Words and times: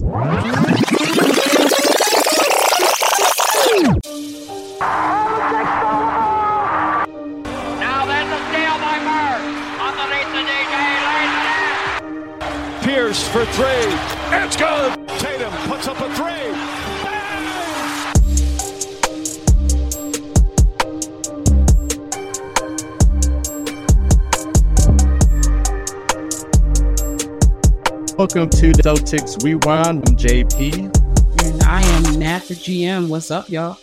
Now 0.00 0.59
Welcome 28.20 28.50
to 28.50 28.70
the 28.70 28.82
Celtics 28.82 29.42
Rewind. 29.42 30.06
I'm 30.06 30.14
JP. 30.14 30.94
And 31.42 31.62
I 31.62 31.80
am 31.80 32.18
Nat 32.18 32.40
the 32.40 32.54
GM. 32.54 33.08
What's 33.08 33.30
up, 33.30 33.48
y'all? 33.48 33.78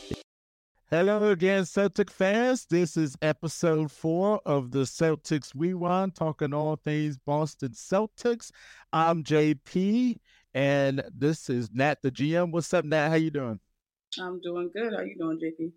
Hello 0.91 1.31
again, 1.31 1.65
Celtic 1.65 2.11
fans. 2.11 2.67
This 2.69 2.97
is 2.97 3.15
episode 3.23 3.91
four 3.91 4.39
of 4.45 4.69
the 4.69 4.81
Celtics 4.81 5.53
Rewind, 5.55 6.13
talking 6.13 6.53
all 6.53 6.75
things 6.75 7.17
Boston 7.17 7.69
Celtics. 7.69 8.51
I'm 8.93 9.23
JP, 9.23 10.17
and 10.53 11.03
this 11.11 11.49
is 11.49 11.71
Nat 11.73 12.03
the 12.03 12.11
GM. 12.11 12.51
What's 12.51 12.71
up, 12.75 12.85
Nat? 12.85 13.09
How 13.09 13.15
you 13.15 13.31
doing? 13.31 13.59
I'm 14.21 14.39
doing 14.41 14.69
good. 14.71 14.93
How 14.93 15.01
you 15.01 15.15
doing, 15.17 15.39
JP? 15.39 15.71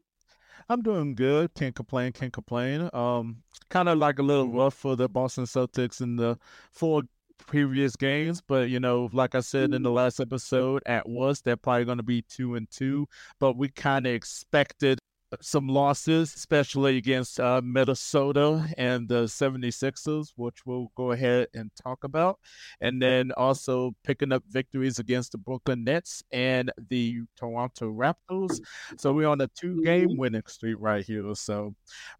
I'm 0.68 0.82
doing 0.82 1.14
good. 1.14 1.54
Can't 1.54 1.74
complain. 1.74 2.12
Can't 2.12 2.32
complain. 2.34 2.90
Um, 2.92 3.38
kind 3.70 3.88
of 3.88 3.96
like 3.96 4.18
a 4.18 4.22
little 4.22 4.52
rough 4.52 4.74
for 4.74 4.96
the 4.96 5.08
Boston 5.08 5.44
Celtics 5.44 6.02
in 6.02 6.16
the 6.16 6.38
four 6.72 7.04
previous 7.46 7.96
games, 7.96 8.40
but 8.40 8.70
you 8.70 8.80
know, 8.80 9.08
like 9.12 9.34
I 9.34 9.40
said 9.40 9.74
in 9.74 9.82
the 9.82 9.90
last 9.90 10.20
episode, 10.20 10.82
at 10.86 11.08
worst 11.08 11.44
they're 11.44 11.56
probably 11.56 11.84
going 11.84 11.98
to 11.98 12.04
be 12.04 12.22
two 12.22 12.54
and 12.54 12.70
two. 12.70 13.06
But 13.38 13.56
we 13.56 13.68
kind 13.68 14.06
of 14.06 14.14
expected 14.14 14.98
some 15.40 15.68
losses, 15.68 16.34
especially 16.34 16.96
against 16.96 17.38
uh, 17.38 17.60
Minnesota 17.62 18.66
and 18.76 19.08
the 19.08 19.24
76ers, 19.24 20.32
which 20.36 20.66
we'll 20.66 20.90
go 20.96 21.12
ahead 21.12 21.48
and 21.54 21.70
talk 21.80 22.04
about. 22.04 22.38
And 22.80 23.00
then 23.00 23.32
also 23.36 23.94
picking 24.04 24.32
up 24.32 24.42
victories 24.48 24.98
against 24.98 25.32
the 25.32 25.38
Brooklyn 25.38 25.84
Nets 25.84 26.22
and 26.32 26.72
the 26.88 27.20
Toronto 27.36 27.92
Raptors. 27.92 28.60
So 28.98 29.12
we're 29.12 29.28
on 29.28 29.40
a 29.40 29.48
two 29.48 29.82
game 29.82 30.16
winning 30.16 30.42
streak 30.46 30.76
right 30.78 31.04
here. 31.04 31.34
So, 31.34 31.74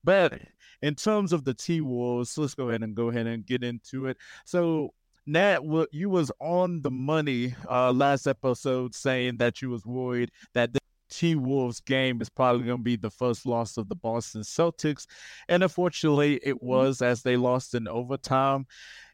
but 0.04 0.40
in 0.82 0.94
terms 0.94 1.32
of 1.32 1.44
the 1.44 1.54
T 1.54 1.80
Wolves, 1.80 2.38
let's 2.38 2.54
go 2.54 2.68
ahead 2.68 2.82
and 2.82 2.94
go 2.94 3.08
ahead 3.10 3.26
and 3.26 3.44
get 3.44 3.62
into 3.62 4.06
it. 4.06 4.16
So, 4.44 4.94
Nat, 5.30 5.60
you 5.92 6.10
was 6.10 6.32
on 6.40 6.82
the 6.82 6.90
money 6.90 7.54
uh, 7.70 7.92
last 7.92 8.26
episode 8.26 8.96
saying 8.96 9.36
that 9.36 9.62
you 9.62 9.70
was 9.70 9.86
worried 9.86 10.32
that 10.54 10.72
the 10.72 10.80
T 11.08 11.36
Wolves 11.36 11.78
game 11.78 12.20
is 12.20 12.28
probably 12.28 12.64
going 12.64 12.78
to 12.78 12.82
be 12.82 12.96
the 12.96 13.10
first 13.10 13.46
loss 13.46 13.76
of 13.76 13.88
the 13.88 13.94
Boston 13.94 14.40
Celtics, 14.42 15.06
and 15.48 15.62
unfortunately, 15.62 16.40
it 16.42 16.60
was 16.60 17.00
as 17.00 17.22
they 17.22 17.36
lost 17.36 17.76
in 17.76 17.86
overtime. 17.86 18.66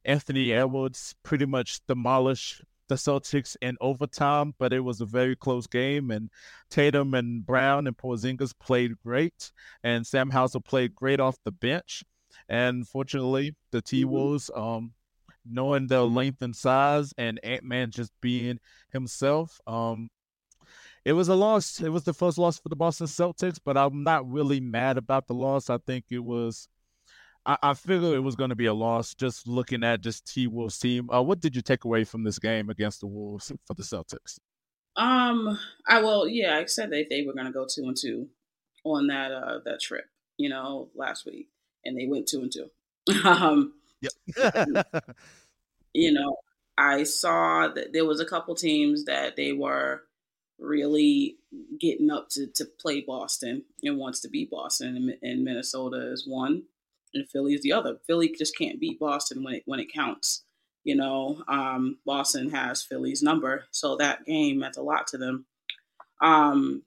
Anthony 0.06 0.54
Edwards 0.54 1.14
pretty 1.22 1.44
much 1.44 1.80
demolished 1.86 2.62
the 2.88 2.94
Celtics 2.94 3.54
in 3.60 3.76
overtime, 3.82 4.54
but 4.58 4.72
it 4.72 4.80
was 4.80 5.02
a 5.02 5.06
very 5.06 5.36
close 5.36 5.66
game. 5.66 6.10
And 6.10 6.30
Tatum 6.70 7.12
and 7.12 7.44
Brown 7.44 7.86
and 7.86 7.96
Porzingis 7.96 8.54
played 8.58 8.92
great, 9.04 9.52
and 9.84 10.06
Sam 10.06 10.30
Hauser 10.30 10.60
played 10.60 10.94
great 10.94 11.20
off 11.20 11.36
the 11.44 11.52
bench. 11.52 12.04
And 12.48 12.88
fortunately, 12.88 13.54
the 13.70 13.82
T 13.82 14.06
Wolves 14.06 14.50
um, 14.54 14.92
knowing 15.48 15.86
their 15.86 16.00
length 16.00 16.42
and 16.42 16.54
size 16.54 17.12
and 17.18 17.40
Ant 17.44 17.64
Man 17.64 17.90
just 17.90 18.12
being 18.20 18.58
himself. 18.92 19.60
Um, 19.66 20.08
it 21.04 21.12
was 21.12 21.28
a 21.28 21.34
loss. 21.34 21.80
It 21.80 21.90
was 21.90 22.04
the 22.04 22.12
first 22.12 22.38
loss 22.38 22.58
for 22.58 22.68
the 22.68 22.76
Boston 22.76 23.06
Celtics, 23.06 23.58
but 23.64 23.76
I'm 23.76 24.02
not 24.02 24.28
really 24.30 24.60
mad 24.60 24.98
about 24.98 25.26
the 25.26 25.34
loss. 25.34 25.70
I 25.70 25.78
think 25.78 26.06
it 26.10 26.18
was. 26.18 26.68
I, 27.44 27.56
I 27.62 27.74
figured 27.74 28.14
it 28.14 28.20
was 28.20 28.34
going 28.34 28.50
to 28.50 28.56
be 28.56 28.66
a 28.66 28.74
loss 28.74 29.14
just 29.14 29.46
looking 29.46 29.84
at 29.84 30.00
just 30.00 30.32
T 30.32 30.48
Wolves 30.48 30.78
team. 30.78 31.08
Uh, 31.10 31.22
what 31.22 31.40
did 31.40 31.54
you 31.54 31.62
take 31.62 31.84
away 31.84 32.04
from 32.04 32.24
this 32.24 32.38
game 32.38 32.70
against 32.70 33.00
the 33.00 33.06
Wolves 33.06 33.52
for 33.66 33.74
the 33.74 33.84
Celtics? 33.84 34.38
Um, 34.96 35.58
I 35.86 36.02
well, 36.02 36.26
yeah, 36.26 36.56
I 36.56 36.64
said 36.64 36.90
that 36.90 37.06
they 37.08 37.22
were 37.22 37.34
going 37.34 37.46
to 37.46 37.52
go 37.52 37.66
two 37.66 37.84
and 37.84 37.96
two 37.96 38.28
on 38.84 39.08
that 39.08 39.32
uh 39.32 39.58
that 39.64 39.80
trip, 39.80 40.06
you 40.38 40.48
know, 40.48 40.88
last 40.94 41.26
week, 41.26 41.48
and 41.84 41.96
they 41.96 42.06
went 42.06 42.26
two 42.26 42.40
and 42.40 42.52
two. 42.52 42.70
um, 43.24 43.74
Yep. 44.00 44.86
you 45.96 46.12
know, 46.12 46.36
I 46.76 47.04
saw 47.04 47.68
that 47.68 47.92
there 47.92 48.04
was 48.04 48.20
a 48.20 48.26
couple 48.26 48.54
teams 48.54 49.06
that 49.06 49.36
they 49.36 49.52
were 49.52 50.02
really 50.58 51.36
getting 51.80 52.10
up 52.10 52.28
to, 52.30 52.46
to 52.48 52.66
play 52.78 53.00
Boston 53.00 53.64
and 53.82 53.98
wants 53.98 54.20
to 54.20 54.28
beat 54.28 54.50
Boston, 54.50 55.16
and, 55.22 55.44
Minnesota 55.44 56.12
is 56.12 56.26
one, 56.26 56.64
and 57.14 57.28
Philly 57.28 57.54
is 57.54 57.62
the 57.62 57.72
other. 57.72 57.96
Philly 58.06 58.34
just 58.36 58.56
can't 58.56 58.80
beat 58.80 58.98
Boston 58.98 59.42
when 59.42 59.54
it 59.54 59.62
when 59.64 59.80
it 59.80 59.92
counts. 59.92 60.44
You 60.84 60.96
know, 60.96 61.42
um, 61.48 61.98
Boston 62.04 62.50
has 62.50 62.82
Philly's 62.82 63.22
number, 63.22 63.64
so 63.70 63.96
that 63.96 64.24
game 64.26 64.58
meant 64.58 64.76
a 64.76 64.82
lot 64.82 65.06
to 65.08 65.18
them. 65.18 65.46
Um, 66.20 66.82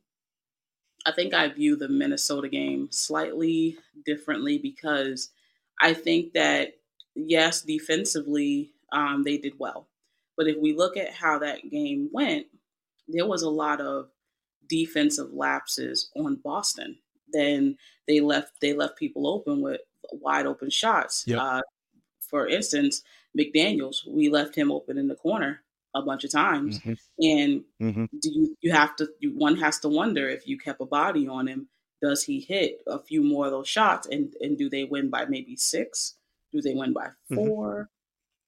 I 1.05 1.11
think 1.11 1.33
I 1.33 1.47
view 1.47 1.75
the 1.75 1.89
Minnesota 1.89 2.47
game 2.47 2.89
slightly 2.91 3.77
differently 4.05 4.57
because 4.57 5.29
I 5.81 5.93
think 5.93 6.33
that 6.33 6.75
yes, 7.15 7.61
defensively, 7.61 8.71
um, 8.91 9.23
they 9.23 9.37
did 9.37 9.53
well. 9.59 9.87
But 10.37 10.47
if 10.47 10.57
we 10.57 10.73
look 10.75 10.97
at 10.97 11.13
how 11.13 11.39
that 11.39 11.69
game 11.69 12.09
went, 12.13 12.47
there 13.07 13.25
was 13.27 13.41
a 13.43 13.49
lot 13.49 13.81
of 13.81 14.09
defensive 14.67 15.33
lapses 15.33 16.09
on 16.15 16.35
Boston. 16.37 16.99
Then 17.31 17.77
they 18.07 18.21
left 18.21 18.61
they 18.61 18.73
left 18.73 18.97
people 18.97 19.27
open 19.27 19.61
with 19.61 19.81
wide 20.13 20.45
open 20.47 20.69
shots. 20.69 21.27
Yep. 21.27 21.37
Uh, 21.37 21.61
for 22.21 22.47
instance, 22.47 23.03
McDaniels, 23.37 24.05
we 24.07 24.29
left 24.29 24.55
him 24.55 24.71
open 24.71 24.97
in 24.97 25.07
the 25.07 25.15
corner 25.15 25.61
a 25.95 26.01
bunch 26.01 26.23
of 26.23 26.31
times, 26.31 26.81
Mhm. 26.85 26.99
and 27.19 27.63
hmm 27.79 28.05
do 28.21 28.29
you 28.31 28.57
you 28.61 28.71
have 28.71 28.95
to 28.97 29.09
you, 29.19 29.31
one 29.37 29.57
has 29.57 29.79
to 29.79 29.89
wonder 29.89 30.29
if 30.29 30.47
you 30.47 30.57
kept 30.57 30.81
a 30.81 30.85
body 30.85 31.27
on 31.27 31.47
him, 31.47 31.69
does 32.01 32.23
he 32.23 32.39
hit 32.41 32.81
a 32.87 32.99
few 33.01 33.23
more 33.23 33.45
of 33.45 33.51
those 33.51 33.67
shots, 33.69 34.07
and 34.07 34.35
and 34.41 34.57
do 34.57 34.69
they 34.69 34.83
win 34.85 35.09
by 35.09 35.25
maybe 35.25 35.55
six? 35.55 36.15
Do 36.51 36.61
they 36.61 36.73
win 36.75 36.93
by 36.93 37.09
Mhm. 37.31 37.53
4 37.53 37.89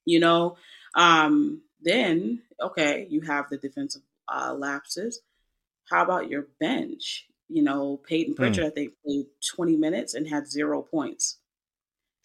You 0.06 0.19
know, 0.19 0.57
um, 0.95 1.63
then 1.81 2.44
okay, 2.59 3.07
you 3.09 3.22
have 3.22 3.50
the 3.50 3.57
defensive 3.57 4.03
uh, 4.28 4.53
lapses. 4.57 5.22
How 5.89 6.03
about 6.03 6.29
your 6.29 6.47
bench? 6.59 7.28
You 7.50 7.63
know, 7.63 7.97
Payton 7.97 8.35
Hmm. 8.38 8.38
Pritchard, 8.38 8.66
I 8.66 8.69
think, 8.72 8.94
played 9.06 9.28
20 9.56 9.78
minutes 9.78 10.13
and 10.16 10.28
had 10.28 10.47
zero 10.47 10.81
points. 10.84 11.40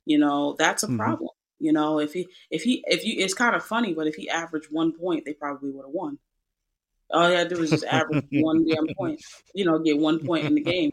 You 0.05 0.19
know, 0.19 0.55
that's 0.59 0.83
a 0.83 0.89
Mhm. 0.89 0.89
problem. 0.89 1.31
You 1.59 1.73
know, 1.73 1.99
if 2.01 2.13
he, 2.13 2.29
if 2.51 2.63
he, 2.63 2.85
if 2.87 3.05
you, 3.05 3.15
it's 3.25 3.35
kind 3.35 3.57
of 3.57 3.65
funny, 3.65 3.95
but 3.95 4.07
if 4.07 4.15
he 4.15 4.29
averaged 4.31 4.71
one 4.71 4.93
point, 4.93 5.25
they 5.25 5.35
probably 5.35 5.71
would 5.71 5.85
have 5.87 5.95
won. 5.95 6.19
All 7.13 7.29
you 7.31 7.37
had 7.37 7.49
to 7.49 7.55
do 7.55 7.59
was 7.61 7.71
just 7.71 7.85
average 7.85 8.21
one 8.35 8.65
damn 8.67 8.89
point. 8.99 9.21
You 9.55 9.65
know, 9.65 9.79
get 9.79 9.99
one 9.99 10.21
point 10.25 10.47
in 10.47 10.55
the 10.55 10.61
game. 10.63 10.91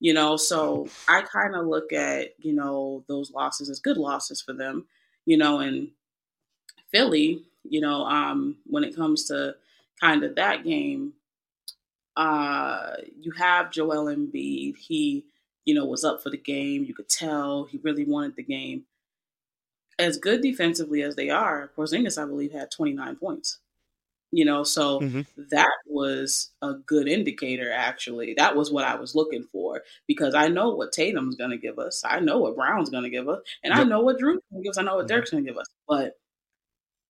You 0.00 0.14
know, 0.14 0.36
so 0.36 0.94
I 1.08 1.22
kind 1.22 1.56
of 1.56 1.66
look 1.66 1.92
at 1.92 2.30
you 2.38 2.54
know 2.54 3.04
those 3.08 3.30
losses 3.32 3.70
as 3.70 3.80
good 3.80 3.96
losses 3.98 4.42
for 4.42 4.54
them. 4.54 4.88
You 5.26 5.38
know, 5.38 5.60
and 5.60 5.92
Philly, 6.94 7.44
you 7.64 7.80
know, 7.80 8.04
um, 8.04 8.56
when 8.66 8.84
it 8.84 8.94
comes 8.96 9.24
to 9.24 9.56
kind 10.00 10.24
of 10.24 10.36
that 10.36 10.64
game, 10.64 11.14
uh, 12.16 12.92
you 13.20 13.32
have 13.32 13.72
Joel 13.72 14.06
Embiid. 14.06 14.76
He, 14.76 15.24
you 15.64 15.74
know, 15.74 15.84
was 15.86 16.04
up 16.04 16.22
for 16.22 16.30
the 16.30 16.36
game. 16.36 16.84
You 16.84 16.94
could 16.94 17.08
tell 17.08 17.64
he 17.64 17.78
really 17.82 18.04
wanted 18.04 18.36
the 18.36 18.42
game. 18.44 18.84
As 19.98 20.18
good 20.18 20.42
defensively 20.42 21.02
as 21.02 21.14
they 21.14 21.30
are, 21.30 21.70
Porzingis, 21.76 22.20
I 22.20 22.26
believe, 22.26 22.52
had 22.52 22.70
29 22.70 23.16
points. 23.16 23.58
You 24.32 24.44
know, 24.44 24.64
so 24.64 25.00
Mhm. 25.00 25.26
that 25.50 25.72
was 25.86 26.50
a 26.62 26.74
good 26.74 27.08
indicator, 27.08 27.72
actually. 27.72 28.34
That 28.34 28.56
was 28.56 28.72
what 28.72 28.84
I 28.84 28.96
was 28.96 29.14
looking 29.14 29.44
for 29.52 29.84
because 30.08 30.34
I 30.34 30.48
know 30.48 30.70
what 30.74 30.92
Tatum's 30.92 31.36
going 31.36 31.50
to 31.50 31.58
give 31.58 31.78
us. 31.78 32.02
I 32.04 32.20
know 32.20 32.40
what 32.40 32.56
Brown's 32.56 32.90
going 32.90 33.04
to 33.04 33.10
give 33.10 33.28
us. 33.28 33.40
And 33.64 33.72
I 33.74 33.84
know 33.84 34.00
what 34.00 34.18
Jrue's 34.18 34.42
going 34.50 34.62
to 34.62 34.66
give 34.68 34.70
us. 34.72 34.78
I 34.78 34.82
know 34.82 34.96
what 34.96 35.06
Mhm. 35.06 35.08
Derek's 35.08 35.30
going 35.30 35.44
to 35.44 35.50
give 35.50 35.58
us. 35.58 35.66
But 35.88 36.18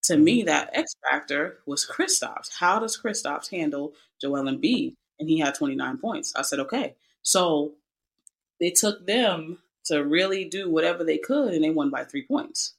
to 0.04 0.16
me, 0.16 0.42
that 0.44 0.70
X 0.72 0.94
factor 1.10 1.58
was 1.66 1.86
Kristaps. 1.86 2.50
How 2.58 2.78
does 2.78 3.00
Kristaps 3.00 3.50
handle 3.50 3.94
Joel 4.20 4.44
Embiid? 4.44 4.94
And 5.18 5.28
he 5.28 5.38
had 5.38 5.54
29 5.54 5.98
points. 5.98 6.34
I 6.36 6.42
said, 6.42 6.60
okay. 6.60 6.96
So 7.22 7.74
they 8.60 8.70
took 8.70 9.06
them 9.06 9.58
to 9.86 10.04
really 10.04 10.44
do 10.46 10.70
whatever 10.70 11.04
they 11.04 11.18
could, 11.18 11.54
and 11.54 11.62
they 11.64 11.70
won 11.70 11.90
by 11.90 12.04
three 12.04 12.26
points. 12.26 12.74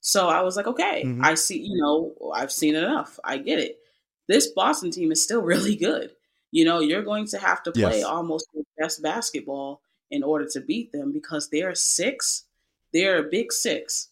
So 0.00 0.28
I 0.28 0.42
was 0.42 0.56
like, 0.56 0.66
okay, 0.66 1.04
Mhm. 1.04 1.24
I 1.24 1.34
see, 1.34 1.60
you 1.60 1.76
know, 1.82 2.32
I've 2.34 2.52
seen 2.52 2.74
enough. 2.76 3.18
I 3.24 3.38
get 3.38 3.58
it. 3.58 3.80
This 4.28 4.48
Boston 4.48 4.90
team 4.90 5.12
is 5.12 5.22
still 5.22 5.42
really 5.52 5.76
good. 5.76 6.16
You 6.52 6.64
know, 6.64 6.80
you're 6.80 7.02
going 7.02 7.26
to 7.28 7.38
have 7.38 7.62
to 7.64 7.72
play 7.72 7.98
Yes. 7.98 8.04
almost 8.04 8.48
the 8.54 8.64
best 8.78 9.02
basketball 9.02 9.82
in 10.10 10.22
order 10.24 10.46
to 10.48 10.60
beat 10.60 10.92
them 10.92 11.12
because 11.12 11.50
they're 11.50 11.74
six, 11.74 12.44
they're 12.92 13.18
a 13.18 13.30
big 13.30 13.52
six 13.52 14.09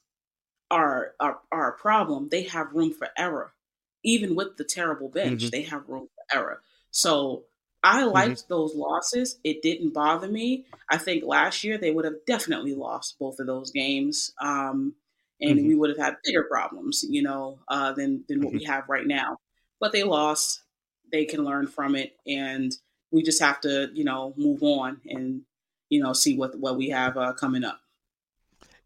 are, 0.70 1.12
are 1.20 1.38
are 1.50 1.70
a 1.70 1.79
problem. 1.79 2.29
They 2.31 2.44
have 2.44 2.73
room 2.73 2.93
for 2.93 3.09
error. 3.17 3.53
even 4.05 4.37
with 4.37 4.56
the 4.56 4.65
terrible 4.65 5.09
bench, 5.09 5.43
mm-hmm. 5.43 5.50
they 5.50 5.62
have 5.62 5.88
room 5.88 6.09
for 6.15 6.38
error. 6.38 6.62
So 6.91 7.44
I 7.82 8.03
mm-hmm. 8.03 8.12
liked 8.12 8.41
mm-hmm. 8.41 8.55
those 8.55 8.75
losses. 8.75 9.38
It 9.44 9.62
didn't 9.62 9.94
bother 9.94 10.29
me. 10.29 10.67
I 10.91 10.99
think 10.99 11.25
last 11.25 11.65
year 11.65 11.79
they 11.79 11.91
would 11.91 12.05
have 12.05 12.25
definitely 12.26 12.75
lost 12.75 13.19
both 13.19 13.41
of 13.41 13.47
those 13.47 13.70
games. 13.70 14.32
Um, 14.41 14.94
and 15.41 15.59
mm-hmm. 15.59 15.69
we 15.69 15.75
would 15.75 15.91
have 15.91 15.99
had 15.99 16.17
bigger 16.25 16.44
problems, 16.44 17.05
you 17.09 17.23
know, 17.23 17.59
uh, 17.69 17.93
than 17.93 18.25
than 18.29 18.41
what 18.41 18.53
we 18.53 18.61
mm-hmm. 18.61 18.73
have 18.73 18.88
right 18.88 19.06
now. 19.06 19.38
But 19.81 19.93
they 19.93 20.03
lost. 20.03 20.62
They 21.11 21.25
can 21.25 21.44
learn 21.44 21.69
from 21.69 21.94
it, 21.97 22.17
and 22.26 22.73
we 23.11 23.23
just 23.23 23.41
have 23.41 23.61
to, 23.62 23.91
you 23.94 24.05
know, 24.05 24.35
move 24.37 24.62
on 24.62 25.00
and 25.06 25.43
you 25.88 26.03
know 26.03 26.12
see 26.12 26.37
what 26.37 26.59
what 26.59 26.76
we 26.76 26.91
have 26.91 27.17
uh, 27.17 27.32
coming 27.32 27.64
up. 27.64 27.81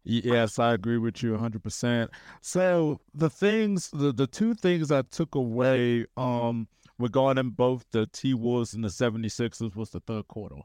Yes, 0.05 0.59
I 0.59 0.73
agree 0.73 0.97
with 0.97 1.23
you 1.23 1.31
100%. 1.31 2.11
So, 2.41 2.99
the 3.13 3.29
things 3.29 3.89
the 3.91 4.11
the 4.11 4.27
two 4.27 4.53
things 4.53 4.91
I 4.91 5.01
took 5.03 5.35
away 5.35 6.05
um 6.17 6.67
regarding 6.99 7.49
both 7.49 7.85
the 7.91 8.05
T 8.07 8.33
Wolves 8.33 8.73
and 8.73 8.83
the 8.83 8.89
76ers 8.89 9.75
was 9.75 9.89
the 9.89 9.99
third 10.01 10.27
quarter. 10.27 10.55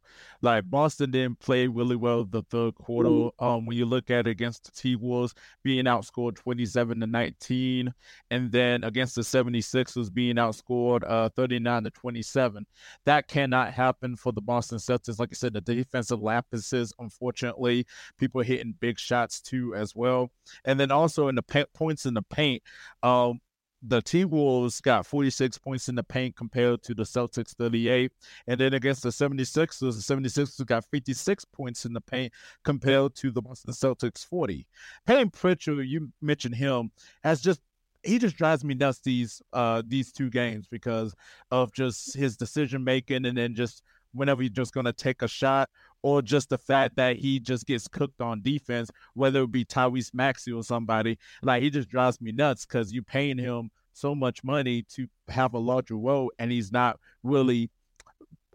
Like 0.43 0.69
Boston 0.69 1.11
didn't 1.11 1.41
play 1.41 1.67
really 1.67 1.97
well 1.97 2.25
the 2.25 2.43
third 2.43 2.75
quarter. 2.75 3.31
Um, 3.39 3.67
when 3.67 3.77
you 3.77 3.87
look 3.87 4.11
at 4.11 4.27
it 4.27 4.31
against 4.31 4.65
the 4.65 4.73
T 4.73 4.97
Wolves 4.97 5.35
being 5.63 5.85
outscored 5.85 6.37
27 6.37 7.01
to 7.01 7.07
19, 7.07 7.93
and 8.31 8.53
then 8.53 8.85
against 8.85 9.15
the 9.15 9.23
76ers 9.23 10.13
being 10.13 10.37
outscored 10.37 11.03
uh 11.09 11.29
39 11.31 11.85
to 11.85 11.91
27. 11.91 12.67
That 13.05 13.29
cannot 13.29 13.73
happen 13.73 14.17
for 14.17 14.33
the 14.33 14.41
Boston 14.41 14.79
Celtics. 14.79 15.19
Like 15.19 15.31
I 15.33 15.35
said, 15.35 15.55
the 15.55 15.61
defensive 15.61 16.21
lapses, 16.21 16.93
unfortunately, 16.99 17.87
people 18.19 18.43
hitting 18.43 18.75
big 18.81 18.99
shots 18.99 19.41
too 19.41 19.75
as 19.75 19.95
well. 19.95 20.31
And 20.65 20.79
then 20.79 20.91
also 20.91 21.29
in 21.29 21.35
the 21.35 21.67
points 21.75 22.07
in 22.07 22.15
the 22.15 22.23
paint, 22.23 22.63
um, 23.03 23.41
the 23.83 24.03
T 24.03 24.25
Wolves 24.25 24.81
got 24.81 25.07
46 25.07 25.59
points 25.59 25.89
in 25.89 25.95
the 25.95 26.03
paint 26.03 26.37
compared 26.37 26.83
to 26.83 26.95
the 26.95 27.05
Celtics 27.05 27.55
38. 27.55 28.11
And 28.47 28.59
then 28.59 28.75
against 28.75 29.03
the 29.03 29.11
76ers, 29.11 29.79
the 29.79 30.15
76ers 30.15 30.67
got 30.67 30.85
56 30.91 31.45
points 31.47 31.85
in 31.85 31.93
the 31.93 32.01
paint 32.01 32.33
compared 32.65 33.15
to 33.17 33.31
the 33.31 33.43
Boston 33.43 33.73
Celtics 33.73 34.27
40. 34.27 34.67
Payton 35.07 35.31
Pritchard, 35.31 35.87
you 35.87 36.11
mentioned 36.21 36.57
him, 36.57 36.91
has 37.23 37.41
just 37.41 37.61
he 38.05 38.19
just 38.19 38.37
drives 38.37 38.65
me 38.65 38.75
nuts 38.75 39.01
these 39.01 39.43
uh 39.53 39.83
these 39.87 40.13
two 40.13 40.31
games 40.31 40.69
because 40.71 41.15
of 41.51 41.73
just 41.73 42.17
his 42.17 42.37
decision 42.37 42.85
making 42.85 43.27
and 43.27 43.37
then 43.37 43.57
just 43.57 43.83
whenever 44.13 44.41
he's 44.41 44.53
just 44.53 44.73
gonna 44.73 44.93
take 44.93 45.23
a 45.23 45.29
shot 45.29 45.69
or 46.03 46.23
just 46.23 46.49
the 46.49 46.59
fact 46.59 46.97
that 46.97 47.17
he 47.17 47.41
just 47.41 47.67
gets 47.67 47.89
cooked 47.89 48.21
on 48.21 48.41
defense, 48.43 48.91
whether 49.15 49.43
it 49.43 49.53
be 49.53 49.65
Tyrese 49.65 50.15
Maxey 50.15 50.53
or 50.53 50.63
somebody. 50.63 51.19
Like 51.43 51.63
he 51.63 51.71
just 51.71 51.89
drives 51.89 52.21
me 52.21 52.33
nuts 52.33 52.65
because 52.67 52.93
you're 52.93 53.03
paying 53.03 53.39
him 53.39 53.71
so 53.93 54.15
much 54.15 54.45
money 54.45 54.83
to 54.95 55.09
have 55.29 55.55
a 55.55 55.59
larger 55.59 55.97
role, 55.97 56.31
and 56.39 56.53
he's 56.53 56.71
not 56.71 56.99
really 57.23 57.71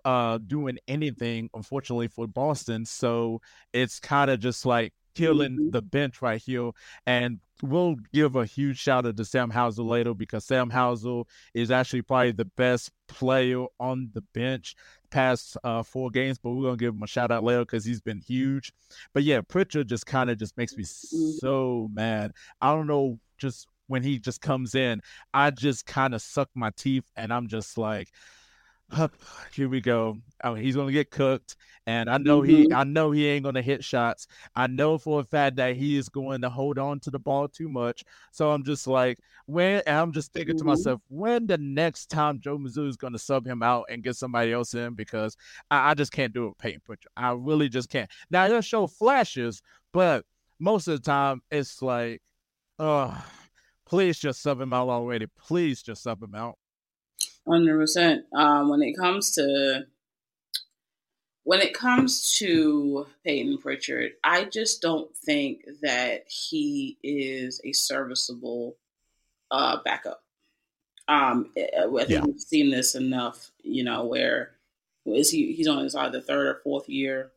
uh, 0.05 0.37
doing 0.47 0.77
anything, 0.87 1.49
unfortunately, 1.53 2.07
for 2.07 2.27
Boston. 2.27 2.85
So 2.85 3.41
it's 3.73 3.99
kind 3.99 4.31
of 4.31 4.39
just 4.39 4.65
like 4.65 4.93
killing 5.15 5.53
mm-hmm. 5.53 5.69
the 5.71 5.81
bench 5.81 6.21
right 6.21 6.41
here. 6.41 6.71
And 7.05 7.39
we'll 7.61 7.95
give 8.13 8.35
a 8.35 8.45
huge 8.45 8.79
shout 8.79 9.05
out 9.05 9.17
to 9.17 9.25
Sam 9.25 9.49
Hauser 9.49 9.83
later 9.83 10.13
because 10.13 10.45
Sam 10.45 10.69
Hauser 10.69 11.23
is 11.53 11.71
actually 11.71 12.01
probably 12.01 12.31
the 12.31 12.45
best 12.45 12.91
player 13.07 13.65
on 13.79 14.09
the 14.13 14.21
bench 14.33 14.75
past 15.09 15.57
uh, 15.63 15.83
four 15.83 16.09
games, 16.09 16.39
but 16.39 16.51
we're 16.51 16.63
gonna 16.63 16.77
give 16.77 16.95
him 16.95 17.03
a 17.03 17.07
shout 17.07 17.31
out 17.31 17.43
later 17.43 17.61
because 17.61 17.85
he's 17.85 18.01
been 18.01 18.19
huge. 18.19 18.73
But 19.13 19.23
yeah, 19.23 19.41
Pritchard 19.41 19.87
just 19.87 20.05
kind 20.05 20.29
of 20.29 20.37
just 20.37 20.57
makes 20.57 20.75
me 20.75 20.83
mm-hmm. 20.83 21.31
so 21.37 21.89
mad. 21.93 22.31
I 22.61 22.73
don't 22.73 22.87
know, 22.87 23.19
just 23.37 23.67
when 23.87 24.03
he 24.03 24.19
just 24.19 24.41
comes 24.41 24.75
in, 24.75 25.01
I 25.33 25.51
just 25.51 25.85
kind 25.85 26.15
of 26.15 26.21
suck 26.21 26.49
my 26.55 26.71
teeth 26.75 27.05
and 27.15 27.31
I'm 27.31 27.47
just 27.47 27.77
like, 27.77 28.09
here 29.53 29.69
we 29.69 29.81
go. 29.81 30.17
Oh, 30.43 30.55
he's 30.55 30.75
gonna 30.75 30.91
get 30.91 31.11
cooked, 31.11 31.55
and 31.87 32.09
I 32.09 32.17
know 32.17 32.41
mm-hmm. 32.41 32.69
he, 32.69 32.73
I 32.73 32.83
know 32.83 33.11
he 33.11 33.27
ain't 33.27 33.43
gonna 33.43 33.61
hit 33.61 33.83
shots. 33.83 34.27
I 34.55 34.67
know 34.67 34.97
for 34.97 35.21
a 35.21 35.23
fact 35.23 35.55
that 35.57 35.75
he 35.75 35.97
is 35.97 36.09
going 36.09 36.41
to 36.41 36.49
hold 36.49 36.77
on 36.77 36.99
to 37.01 37.11
the 37.11 37.19
ball 37.19 37.47
too 37.47 37.69
much. 37.69 38.03
So 38.31 38.51
I'm 38.51 38.63
just 38.63 38.87
like, 38.87 39.19
when 39.45 39.81
I'm 39.87 40.11
just 40.11 40.33
thinking 40.33 40.55
mm-hmm. 40.55 40.67
to 40.67 40.75
myself, 40.75 41.01
when 41.09 41.47
the 41.47 41.57
next 41.57 42.07
time 42.07 42.39
Joe 42.39 42.57
Mazzulla 42.57 42.89
is 42.89 42.97
gonna 42.97 43.19
sub 43.19 43.45
him 43.45 43.63
out 43.63 43.85
and 43.89 44.03
get 44.03 44.15
somebody 44.15 44.51
else 44.51 44.73
in 44.73 44.93
because 44.93 45.37
I, 45.71 45.91
I 45.91 45.93
just 45.93 46.11
can't 46.11 46.33
do 46.33 46.45
it 46.45 46.49
with 46.49 46.57
Payton 46.57 46.81
Pritchard. 46.85 47.11
I 47.15 47.31
really 47.31 47.69
just 47.69 47.89
can't. 47.89 48.09
Now 48.29 48.47
he'll 48.47 48.61
show 48.61 48.87
flashes, 48.87 49.61
but 49.91 50.25
most 50.59 50.87
of 50.87 51.01
the 51.01 51.05
time 51.05 51.41
it's 51.51 51.81
like, 51.81 52.21
oh, 52.79 53.23
please 53.85 54.19
just 54.19 54.41
sub 54.41 54.59
him 54.59 54.73
out 54.73 54.89
already. 54.89 55.27
Please 55.37 55.81
just 55.81 56.03
sub 56.03 56.21
him 56.21 56.35
out. 56.35 56.57
Hundred 57.47 57.73
um, 57.73 57.79
percent. 57.79 58.25
When 58.31 58.81
it 58.81 58.93
comes 58.97 59.31
to 59.35 59.85
when 61.43 61.59
it 61.61 61.73
comes 61.73 62.37
to 62.37 63.05
Payton 63.25 63.57
Pritchard, 63.57 64.13
I 64.23 64.45
just 64.45 64.81
don't 64.81 65.15
think 65.15 65.65
that 65.81 66.23
he 66.27 66.97
is 67.03 67.59
a 67.65 67.73
serviceable 67.73 68.77
uh, 69.51 69.77
backup. 69.83 70.23
Um, 71.09 71.51
I 71.57 71.87
think 71.89 72.09
yeah. 72.09 72.21
we've 72.21 72.39
seen 72.39 72.71
this 72.71 72.95
enough, 72.95 73.51
you 73.61 73.83
know, 73.83 74.05
where 74.05 74.51
is 75.05 75.29
he? 75.29 75.53
He's 75.53 75.67
on 75.67 75.83
his 75.83 75.95
either 75.95 76.21
third 76.21 76.47
or 76.47 76.61
fourth 76.63 76.87
year. 76.87 77.31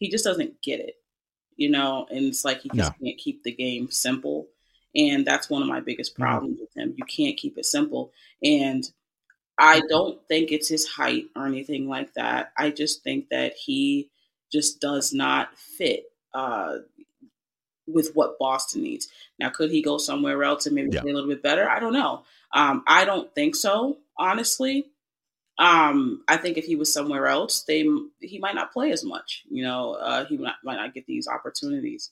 He 0.00 0.10
just 0.10 0.24
doesn't 0.24 0.60
get 0.60 0.80
it, 0.80 0.96
you 1.54 1.70
know, 1.70 2.08
and 2.10 2.26
it's 2.26 2.44
like 2.44 2.62
he 2.62 2.70
just 2.74 2.92
no. 3.00 3.06
can't 3.06 3.18
keep 3.18 3.44
the 3.44 3.52
game 3.52 3.88
simple, 3.88 4.48
and 4.96 5.24
that's 5.24 5.48
one 5.48 5.62
of 5.62 5.68
my 5.68 5.78
biggest 5.78 6.16
problems 6.16 6.56
mm-hmm. 6.56 6.62
with 6.62 6.76
him. 6.76 6.94
You 6.96 7.04
can't 7.04 7.36
keep 7.36 7.56
it 7.56 7.66
simple, 7.66 8.12
and 8.42 8.84
I 9.58 9.82
don't 9.88 10.20
think 10.28 10.50
it's 10.50 10.68
his 10.68 10.86
height 10.86 11.26
or 11.36 11.46
anything 11.46 11.88
like 11.88 12.14
that. 12.14 12.52
I 12.56 12.70
just 12.70 13.02
think 13.04 13.28
that 13.30 13.54
he 13.54 14.10
just 14.52 14.80
does 14.80 15.12
not 15.12 15.56
fit 15.56 16.04
uh, 16.32 16.78
with 17.86 18.12
what 18.14 18.38
Boston 18.38 18.82
needs. 18.82 19.08
Now, 19.38 19.50
could 19.50 19.70
he 19.70 19.82
go 19.82 19.98
somewhere 19.98 20.42
else 20.42 20.66
and 20.66 20.74
maybe 20.74 20.90
yeah. 20.92 21.02
play 21.02 21.10
a 21.10 21.14
little 21.14 21.28
bit 21.30 21.42
better? 21.42 21.68
I 21.68 21.80
don't 21.80 21.92
know. 21.92 22.22
Um, 22.52 22.82
I 22.86 23.04
don't 23.04 23.32
think 23.34 23.56
so, 23.56 23.98
honestly. 24.18 24.86
Um, 25.58 26.24
I 26.26 26.36
think 26.36 26.56
if 26.56 26.64
he 26.64 26.74
was 26.74 26.92
somewhere 26.92 27.26
else, 27.26 27.62
they 27.62 27.86
he 28.20 28.38
might 28.38 28.56
not 28.56 28.72
play 28.72 28.90
as 28.90 29.04
much. 29.04 29.44
You 29.48 29.62
know, 29.62 29.94
uh, 29.94 30.24
he 30.24 30.36
might, 30.36 30.54
might 30.64 30.76
not 30.76 30.94
get 30.94 31.06
these 31.06 31.28
opportunities. 31.28 32.10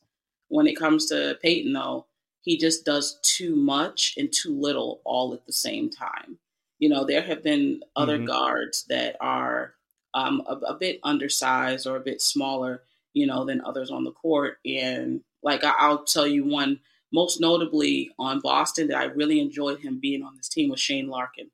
When 0.49 0.67
it 0.67 0.77
comes 0.77 1.07
to 1.07 1.39
Payton, 1.43 1.73
though, 1.73 2.07
he 2.43 2.57
just 2.57 2.85
does 2.85 3.19
too 3.23 3.57
much 3.57 4.15
and 4.17 4.33
too 4.33 4.55
little 4.61 5.01
all 5.05 5.35
at 5.35 5.47
the 5.47 5.53
same 5.53 5.91
time. 5.91 6.39
You 6.83 6.89
know, 6.89 7.05
there 7.05 7.23
have 7.23 7.45
been 7.45 7.81
other 7.95 8.17
mm-hmm. 8.17 8.27
guards 8.27 8.87
that 8.89 9.17
are 9.21 9.75
um, 10.15 10.43
a, 10.49 10.55
a, 10.55 10.75
bit 10.75 10.99
undersized 11.05 11.87
or 11.87 11.95
a 11.95 12.01
bit 12.01 12.21
smaller, 12.21 12.83
you 13.13 13.25
know, 13.25 13.45
than 13.45 13.61
others 13.65 13.93
on 13.93 14.03
the 14.03 14.11
court. 14.11 14.59
And 14.67 15.21
like 15.45 15.63
I, 15.63 15.89
will 15.89 16.03
tell 16.03 16.27
you 16.27 16.45
one, 16.45 16.81
most 17.13 17.41
notably 17.41 18.11
on 18.19 18.41
Boston, 18.41 18.89
that 18.89 18.97
I 18.97 19.05
really 19.05 19.39
enjoyed 19.39 19.79
him 19.79 20.01
being 20.01 20.25
on 20.25 20.37
this 20.37 20.49
team 20.49 20.71
was 20.71 20.81
Shane 20.81 21.07
Larkin. 21.07 21.53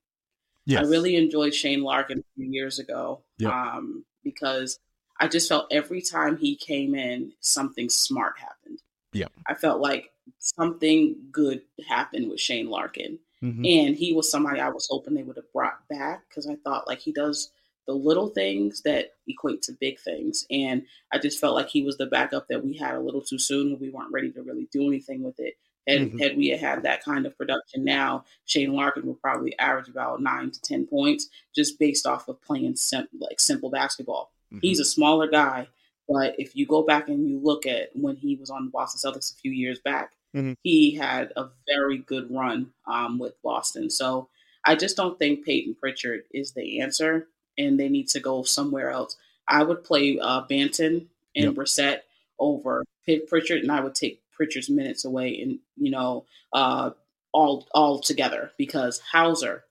Yes. 0.64 0.87
I 0.87 0.88
really 0.88 1.16
enjoyed 1.16 1.54
Shane 1.54 1.82
Larkin 1.82 2.20
a 2.20 2.25
few 2.35 2.50
years 2.50 2.78
ago 2.78 3.20
yep. 3.37 3.52
um, 3.52 4.06
because 4.25 4.78
I 5.20 5.28
just 5.28 5.47
felt 5.47 5.66
every 5.70 6.00
time 6.00 6.38
he 6.38 6.56
came 6.56 6.94
in, 6.94 7.32
something 7.40 7.90
smart 7.90 8.38
happened. 8.38 8.80
Yeah, 9.12 9.26
I 9.47 9.52
felt 9.54 9.80
like 9.80 10.11
something 10.38 11.16
good 11.32 11.62
happened 11.87 12.30
with 12.30 12.40
Shane 12.40 12.70
Larkin. 12.70 13.18
Mm-hmm. 13.42 13.64
And 13.64 13.97
he 13.97 14.12
was 14.12 14.30
somebody 14.30 14.61
I 14.61 14.68
was 14.68 14.88
hoping 14.90 15.14
they 15.14 15.23
would 15.23 15.37
have 15.37 15.52
brought 15.52 15.87
back 15.88 16.25
because 16.28 16.47
I 16.49 16.57
thought 16.57 16.88
like 16.88 16.99
he 16.99 17.12
does 17.12 17.50
the 17.87 17.95
little 17.95 18.28
things 18.28 18.83
that 18.83 19.12
equate 19.26 19.62
to 19.62 19.73
big 19.73 19.99
things. 19.99 20.47
And 20.50 20.83
I 21.11 21.18
just 21.18 21.40
felt 21.40 21.54
like 21.54 21.68
he 21.68 21.83
was 21.83 21.97
the 21.97 22.07
backup 22.07 22.47
that 22.49 22.62
we 22.62 22.76
had 22.76 22.95
a 22.95 23.00
little 23.00 23.23
too 23.23 23.38
soon 23.38 23.73
and 23.73 23.80
we 23.80 23.88
weren't 23.88 24.12
ready 24.12 24.30
to 24.33 24.42
really 24.42 24.68
do 24.71 24.87
anything 24.87 25.23
with 25.23 25.40
it. 25.40 25.54
Had, 25.88 26.00
mm-hmm. 26.00 26.18
had 26.18 26.37
we 26.37 26.49
had 26.49 26.83
that 26.83 27.02
kind 27.02 27.25
of 27.25 27.37
production 27.38 27.85
now, 27.85 28.25
Shane 28.45 28.75
Larkin 28.75 29.07
would 29.07 29.23
probably 29.23 29.59
average 29.59 29.88
about 29.88 30.21
nine 30.21 30.50
to 30.50 30.61
10 30.61 30.87
points 30.87 31.28
just 31.54 31.78
based 31.78 32.07
off 32.07 32.28
of 32.28 32.42
playing 32.42 32.76
sim- 32.76 33.09
like 33.18 33.40
simple 33.40 33.71
basketball. 33.71 34.33
Mm-hmm. 34.52 34.59
He's 34.61 34.80
a 34.80 34.85
smaller 34.85 35.26
guy, 35.26 35.68
but 36.07 36.35
if 36.38 36.54
you 36.54 36.66
go 36.66 36.83
back 36.83 37.09
and 37.09 37.26
you 37.26 37.40
look 37.42 37.64
at 37.64 37.88
when 37.95 38.16
he 38.16 38.37
was 38.37 38.50
on 38.50 38.66
the 38.66 38.71
Boston 38.71 39.12
Celtics 39.12 39.33
a 39.33 39.37
few 39.37 39.50
years 39.50 39.78
back, 39.80 40.11
Mm-hmm. 40.35 40.52
He 40.62 40.94
had 40.94 41.32
a 41.37 41.49
very 41.66 41.99
good 41.99 42.28
run 42.30 42.73
um, 42.87 43.18
with 43.18 43.40
Boston. 43.42 43.90
So 43.90 44.28
I 44.64 44.75
just 44.75 44.97
don't 44.97 45.18
think 45.18 45.44
Payton 45.44 45.76
Pritchard 45.80 46.25
is 46.32 46.52
the 46.52 46.80
answer, 46.80 47.28
and 47.56 47.78
they 47.78 47.88
need 47.88 48.08
to 48.11 48.20
go 48.20 48.42
somewhere 48.42 48.90
else. 48.90 49.16
I 49.47 49.62
would 49.62 49.85
play 49.85 50.18
uh, 50.20 50.42
Banton 50.42 51.06
and 51.35 51.44
yep. 51.44 51.54
Brissett 51.54 52.00
over 52.38 52.85
Pritchard, 53.28 53.62
and 53.62 53.73
I 53.73 53.80
would 53.80 53.94
take 53.94 54.23
Pritchard's 54.32 54.68
minutes 54.68 55.04
away, 55.04 55.40
and 55.40 55.58
you 55.76 55.90
know, 55.90 56.26
uh, 56.52 56.90
all 57.32 57.66
all 57.73 58.00
together 58.00 58.52
because 58.58 59.00
Hauser 59.12 59.64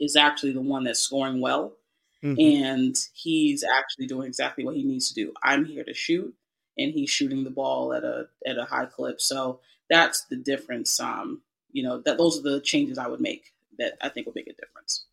is 0.00 0.16
actually 0.16 0.52
the 0.52 0.60
one 0.60 0.84
that's 0.84 1.00
scoring 1.00 1.40
well, 1.40 1.74
mm-hmm. 2.22 2.40
and 2.40 2.96
he's 3.14 3.64
actually 3.64 4.06
doing 4.06 4.26
exactly 4.26 4.64
what 4.64 4.74
he 4.74 4.82
needs 4.82 5.08
to 5.08 5.14
do. 5.14 5.32
I'm 5.42 5.64
here 5.64 5.84
to 5.84 5.94
shoot 5.94 6.34
and 6.78 6.92
he's 6.92 7.10
shooting 7.10 7.44
the 7.44 7.50
ball 7.50 7.92
at 7.92 8.04
a 8.04 8.26
at 8.46 8.58
a 8.58 8.64
high 8.64 8.86
clip. 8.86 9.20
So 9.20 9.60
that's 9.90 10.24
the 10.26 10.36
difference. 10.36 10.98
Um, 11.00 11.42
you 11.72 11.82
know, 11.82 12.00
that 12.02 12.18
those 12.18 12.38
are 12.38 12.42
the 12.42 12.60
changes 12.60 12.98
I 12.98 13.08
would 13.08 13.20
make 13.20 13.52
that 13.78 13.94
I 14.00 14.08
think 14.08 14.26
will 14.26 14.34
make 14.34 14.48
a 14.48 14.52
difference. 14.52 15.04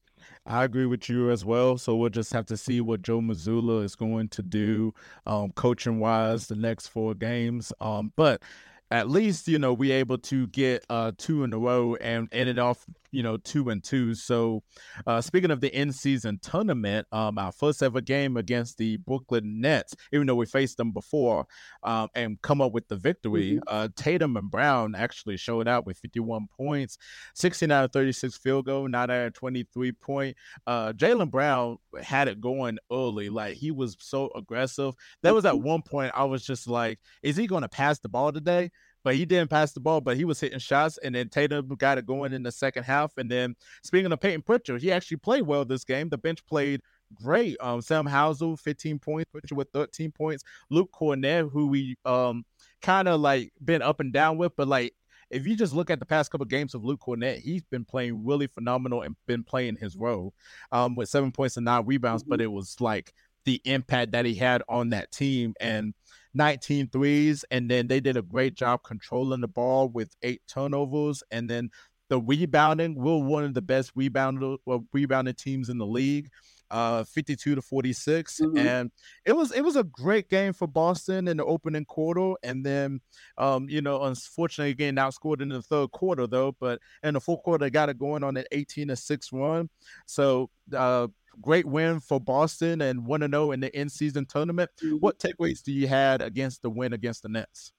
I 0.47 0.63
agree 0.63 0.85
with 0.85 1.09
you 1.09 1.31
as 1.31 1.43
well. 1.43 1.77
So 1.77 1.95
we'll 1.95 2.09
just 2.09 2.31
have 2.33 2.45
to 2.47 2.57
see 2.57 2.79
what 2.79 3.01
Joe 3.01 3.19
Mazzulla 3.19 3.83
is 3.83 3.95
going 3.95 4.29
to 4.29 4.43
do, 4.43 4.93
um, 5.25 5.51
coaching 5.53 5.99
wise, 5.99 6.47
the 6.47 6.55
next 6.55 6.87
four 6.87 7.15
games. 7.15 7.73
Um, 7.81 8.13
but 8.15 8.43
at 8.91 9.09
least 9.09 9.47
you 9.47 9.57
know 9.57 9.73
we're 9.73 9.95
able 9.95 10.17
to 10.17 10.45
get 10.47 10.85
uh 10.91 11.11
two 11.17 11.43
in 11.43 11.51
a 11.53 11.57
row 11.57 11.95
and 11.95 12.29
ended 12.31 12.59
off 12.59 12.85
you 13.15 13.23
know 13.23 13.37
two 13.37 13.69
and 13.69 13.83
two 13.83 14.13
so 14.13 14.61
uh 15.07 15.21
speaking 15.21 15.51
of 15.51 15.61
the 15.61 15.73
in 15.75 15.91
season 15.91 16.37
tournament 16.41 17.07
um 17.11 17.37
our 17.37 17.51
first 17.51 17.81
ever 17.81 18.01
game 18.01 18.35
against 18.35 18.77
the 18.77 18.97
brooklyn 18.97 19.61
nets 19.61 19.95
even 20.11 20.27
though 20.27 20.35
we 20.35 20.45
faced 20.45 20.75
them 20.77 20.91
before 20.91 21.45
um 21.83 22.09
and 22.13 22.41
come 22.41 22.61
up 22.61 22.73
with 22.73 22.87
the 22.89 22.95
victory 22.95 23.53
mm-hmm. 23.53 23.63
uh 23.67 23.87
tatum 23.95 24.35
and 24.35 24.51
brown 24.51 24.93
actually 24.95 25.37
showed 25.37 25.67
out 25.67 25.85
with 25.85 25.97
51 25.99 26.47
points 26.55 26.97
16 27.35 27.71
out 27.71 27.85
of 27.85 27.91
36 27.93 28.37
field 28.37 28.65
goal 28.65 28.87
9 28.87 29.09
out 29.09 29.27
of 29.27 29.33
23 29.33 29.91
point 29.93 30.35
uh 30.67 30.91
jaylen 30.91 31.31
brown 31.31 31.77
had 32.03 32.27
it 32.27 32.41
going 32.41 32.77
early 32.91 33.29
like 33.29 33.55
he 33.55 33.71
was 33.71 33.95
so 33.99 34.29
aggressive 34.35 34.93
there 35.23 35.33
was 35.33 35.45
at 35.45 35.53
mm-hmm. 35.53 35.67
one 35.67 35.81
point 35.81 36.11
i 36.15 36.25
was 36.25 36.45
just 36.45 36.67
like 36.67 36.99
is 37.23 37.37
he 37.37 37.47
going 37.47 37.61
to 37.61 37.69
pass 37.69 37.99
the 37.99 38.09
ball 38.09 38.33
today 38.33 38.69
but 39.05 39.15
he 39.15 39.23
didn't 39.23 39.51
pass 39.51 39.71
the 39.71 39.79
ball, 39.79 40.01
but 40.01 40.17
he 40.17 40.25
was 40.25 40.39
hitting 40.39 40.57
shots. 40.57 40.97
And 40.97 41.13
then 41.13 41.29
Tatum 41.29 41.67
got 41.77 41.99
it 41.99 42.07
going 42.07 42.33
in 42.33 42.41
the 42.41 42.51
second 42.51 42.85
half. 42.85 43.13
And 43.17 43.29
then 43.29 43.55
speaking 43.83 44.11
of 44.11 44.19
Payton 44.19 44.41
Pritchard, 44.41 44.81
he 44.81 44.91
actually 44.91 45.17
played 45.17 45.43
well 45.43 45.63
this 45.63 45.83
game. 45.83 46.09
The 46.09 46.17
bench 46.17 46.43
played 46.47 46.81
great. 47.13 47.55
Um, 47.61 47.81
Sam 47.81 48.07
Hauser, 48.07 48.57
15 48.57 48.97
points, 48.97 49.29
Pritchard 49.31 49.55
with 49.55 49.69
13 49.73 50.11
points. 50.11 50.43
Luke 50.71 50.89
Kornet, 50.91 51.51
who 51.51 51.67
we 51.67 51.95
um 52.03 52.45
kind 52.81 53.07
of 53.07 53.21
like 53.21 53.53
been 53.63 53.83
up 53.83 53.99
and 53.99 54.11
down 54.11 54.39
with, 54.39 54.53
but 54.57 54.67
like 54.67 54.95
if 55.29 55.45
you 55.45 55.55
just 55.55 55.73
look 55.73 55.91
at 55.91 55.99
the 55.99 56.05
past 56.05 56.31
couple 56.31 56.43
of 56.43 56.49
games 56.49 56.73
of 56.73 56.83
Luke 56.83 57.01
Kornet, 57.05 57.41
he's 57.41 57.63
been 57.63 57.85
playing 57.85 58.25
really 58.25 58.47
phenomenal 58.47 59.03
and 59.03 59.15
been 59.27 59.43
playing 59.43 59.75
his 59.75 59.95
role 59.95 60.33
um, 60.71 60.95
with 60.95 61.09
seven 61.09 61.31
points 61.31 61.57
and 61.57 61.65
nine 61.65 61.85
rebounds. 61.85 62.23
But 62.23 62.41
it 62.41 62.47
was 62.47 62.81
like 62.81 63.13
the 63.45 63.61
impact 63.65 64.11
that 64.11 64.25
he 64.25 64.35
had 64.35 64.63
on 64.67 64.89
that 64.89 65.11
team. 65.11 65.53
And 65.59 65.93
19 66.35 66.89
threes, 66.89 67.45
and 67.49 67.71
then 67.71 67.87
they 67.87 67.99
did 67.99 68.17
a 68.17 68.21
great 68.21 68.55
job 68.55 68.81
controlling 68.83 69.41
the 69.41 69.47
ball 69.47 69.87
with 69.87 70.15
eight 70.21 70.41
turnovers, 70.47 71.23
and 71.31 71.49
then 71.49 71.69
the 72.09 72.19
rebounding. 72.19 72.95
We're 72.95 73.17
one 73.17 73.45
of 73.45 73.53
the 73.53 73.61
best 73.61 73.95
rebounder 73.95 74.57
well, 74.65 74.85
rebounding 74.93 75.33
teams 75.35 75.69
in 75.69 75.77
the 75.77 75.85
league, 75.85 76.29
uh, 76.71 77.03
52 77.03 77.55
to 77.55 77.61
46, 77.61 78.39
mm-hmm. 78.39 78.57
and 78.57 78.91
it 79.25 79.35
was 79.35 79.51
it 79.51 79.61
was 79.61 79.75
a 79.75 79.83
great 79.83 80.29
game 80.29 80.53
for 80.53 80.67
Boston 80.67 81.27
in 81.27 81.37
the 81.37 81.45
opening 81.45 81.85
quarter, 81.85 82.33
and 82.43 82.65
then, 82.65 83.01
um, 83.37 83.69
you 83.69 83.81
know, 83.81 84.03
unfortunately, 84.03 84.71
again 84.71 84.95
outscored 84.95 85.41
in 85.41 85.49
the 85.49 85.61
third 85.61 85.91
quarter 85.91 86.27
though, 86.27 86.55
but 86.59 86.79
in 87.03 87.13
the 87.13 87.21
fourth 87.21 87.43
quarter 87.43 87.65
they 87.65 87.69
got 87.69 87.89
it 87.89 87.97
going 87.97 88.23
on 88.23 88.37
an 88.37 88.45
18 88.51 88.89
to 88.89 88.95
six 88.95 89.31
run. 89.31 89.69
So. 90.05 90.49
Uh, 90.75 91.07
great 91.41 91.65
win 91.65 91.99
for 91.99 92.17
Boston 92.17 92.79
and 92.79 93.05
1 93.05 93.19
0 93.29 93.51
in 93.51 93.59
the 93.59 93.75
end 93.75 93.91
season 93.91 94.25
tournament. 94.25 94.71
Mm-hmm. 94.81 94.95
What 94.95 95.19
takeaways 95.19 95.61
do 95.61 95.73
you 95.73 95.85
had 95.85 96.21
against 96.21 96.61
the 96.61 96.69
win 96.69 96.93
against 96.93 97.23
the 97.23 97.29
Nets? 97.29 97.73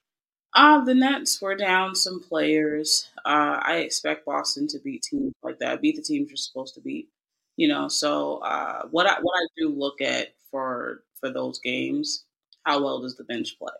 Uh, 0.56 0.82
the 0.82 0.94
Nets 0.94 1.40
were 1.42 1.54
down 1.54 1.94
some 1.94 2.18
players. 2.18 3.10
Uh, 3.26 3.60
I 3.62 3.78
expect 3.78 4.24
Boston 4.24 4.66
to 4.68 4.78
beat 4.78 5.02
teams 5.02 5.34
like 5.42 5.58
that, 5.58 5.82
beat 5.82 5.96
the 5.96 6.02
teams 6.02 6.30
you're 6.30 6.36
supposed 6.36 6.74
to 6.76 6.80
beat. 6.80 7.10
You 7.56 7.68
know, 7.68 7.88
so 7.88 8.38
uh, 8.38 8.82
what 8.90 9.06
I 9.06 9.18
what 9.20 9.34
I 9.42 9.46
do 9.56 9.68
look 9.70 10.00
at 10.00 10.34
for 10.50 11.04
for 11.20 11.30
those 11.30 11.58
games, 11.60 12.24
how 12.64 12.82
well 12.82 13.00
does 13.00 13.16
the 13.16 13.24
bench 13.24 13.58
play? 13.58 13.72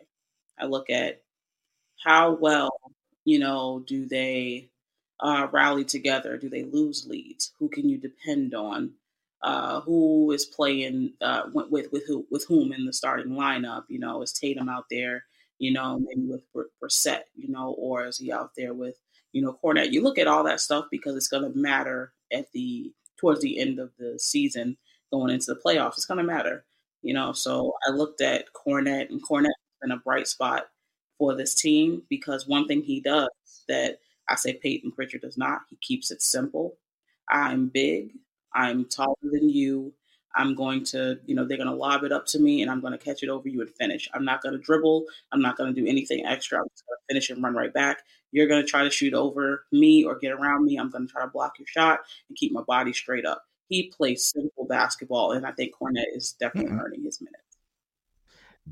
I 0.59 0.65
look 0.65 0.89
at 0.89 1.21
how 2.03 2.31
well, 2.33 2.69
you 3.25 3.39
know, 3.39 3.83
do 3.87 4.05
they 4.05 4.69
uh, 5.19 5.47
rally 5.51 5.83
together? 5.85 6.37
Do 6.37 6.49
they 6.49 6.63
lose 6.63 7.07
leads? 7.07 7.53
Who 7.59 7.69
can 7.69 7.89
you 7.89 7.97
depend 7.97 8.53
on? 8.53 8.91
uh, 9.43 9.81
who 9.81 10.31
is 10.31 10.45
playing 10.45 11.13
uh, 11.21 11.43
with 11.53 11.91
with 11.91 12.03
who 12.07 12.25
with 12.31 12.43
whom 12.47 12.73
in 12.73 12.85
the 12.85 12.93
starting 12.93 13.33
lineup. 13.33 13.83
You 13.87 13.99
know, 13.99 14.21
is 14.23 14.33
Tatum 14.33 14.67
out 14.67 14.85
there? 14.89 15.25
You 15.59 15.73
know, 15.73 15.99
maybe 15.99 16.27
with 16.27 16.43
Brissett, 16.81 17.21
you 17.35 17.49
know, 17.49 17.75
or 17.77 18.05
is 18.07 18.17
he 18.17 18.31
out 18.31 18.51
there 18.57 18.73
with 18.73 18.95
you 19.33 19.41
know 19.43 19.57
Kornet? 19.63 19.91
You 19.91 20.01
look 20.01 20.17
at 20.17 20.27
all 20.27 20.43
that 20.45 20.59
stuff 20.59 20.85
because 20.91 21.15
it's 21.15 21.27
going 21.27 21.43
to 21.51 21.57
matter 21.57 22.13
at 22.31 22.51
the 22.51 22.91
towards 23.17 23.41
the 23.41 23.59
end 23.59 23.79
of 23.79 23.91
the 23.97 24.17
season, 24.19 24.77
going 25.11 25.33
into 25.33 25.53
the 25.53 25.59
playoffs. 25.63 25.93
It's 25.93 26.05
going 26.05 26.19
to 26.19 26.23
matter, 26.23 26.65
you 27.01 27.13
know. 27.13 27.33
So 27.33 27.73
I 27.87 27.91
looked 27.91 28.21
at 28.21 28.45
Kornet, 28.53 29.09
and 29.09 29.23
Kornet 29.23 29.45
has 29.45 29.79
been 29.81 29.91
a 29.91 29.97
bright 29.97 30.27
spot 30.27 30.67
for 31.17 31.35
this 31.35 31.53
team 31.55 32.03
because 32.09 32.47
one 32.47 32.67
thing 32.67 32.81
he 32.83 32.99
does 33.01 33.29
that 33.67 33.99
I 34.29 34.35
say 34.35 34.53
Payton 34.53 34.91
Pritchard 34.91 35.21
does 35.21 35.37
not. 35.37 35.61
He 35.69 35.77
keeps 35.81 36.11
it 36.11 36.21
simple. 36.21 36.77
I'm 37.29 37.67
big. 37.69 38.13
I'm 38.53 38.85
taller 38.85 39.15
than 39.23 39.49
you. 39.49 39.93
I'm 40.37 40.55
going 40.55 40.83
to, 40.85 41.19
you 41.25 41.35
know, 41.35 41.45
they're 41.45 41.57
going 41.57 41.69
to 41.69 41.75
lob 41.75 42.03
it 42.03 42.11
up 42.11 42.25
to 42.27 42.39
me 42.39 42.61
and 42.61 42.71
I'm 42.71 42.79
going 42.79 42.93
to 42.93 42.99
catch 42.99 43.23
it 43.23 43.29
over 43.29 43.49
you 43.49 43.61
and 43.61 43.69
finish. 43.71 44.07
I'm 44.13 44.23
not 44.23 44.41
going 44.41 44.53
to 44.53 44.61
dribble. 44.61 45.05
I'm 45.31 45.41
not 45.41 45.57
going 45.57 45.73
to 45.73 45.81
do 45.81 45.87
anything 45.87 46.25
extra. 46.25 46.59
I'm 46.59 46.69
just 46.69 46.85
going 46.87 46.97
to 46.97 47.13
finish 47.13 47.29
and 47.29 47.43
run 47.43 47.55
right 47.55 47.73
back. 47.73 48.03
You're 48.31 48.47
going 48.47 48.63
to 48.63 48.69
try 48.69 48.83
to 48.83 48.89
shoot 48.89 49.13
over 49.13 49.65
me 49.71 50.03
or 50.03 50.17
get 50.17 50.31
around 50.31 50.65
me. 50.65 50.77
I'm 50.77 50.89
going 50.89 51.07
to 51.07 51.11
try 51.11 51.23
to 51.23 51.31
block 51.31 51.53
your 51.57 51.67
shot 51.67 52.01
and 52.29 52.37
keep 52.37 52.51
my 52.51 52.61
body 52.61 52.93
straight 52.93 53.25
up. 53.25 53.43
He 53.69 53.91
plays 53.95 54.27
simple 54.27 54.65
basketball, 54.65 55.33
and 55.33 55.45
I 55.45 55.51
think 55.51 55.73
Kornet 55.75 56.05
is 56.15 56.33
definitely 56.39 56.71
mm-hmm. 56.71 56.79
earning 56.79 57.03
his 57.03 57.19
minutes. 57.19 57.36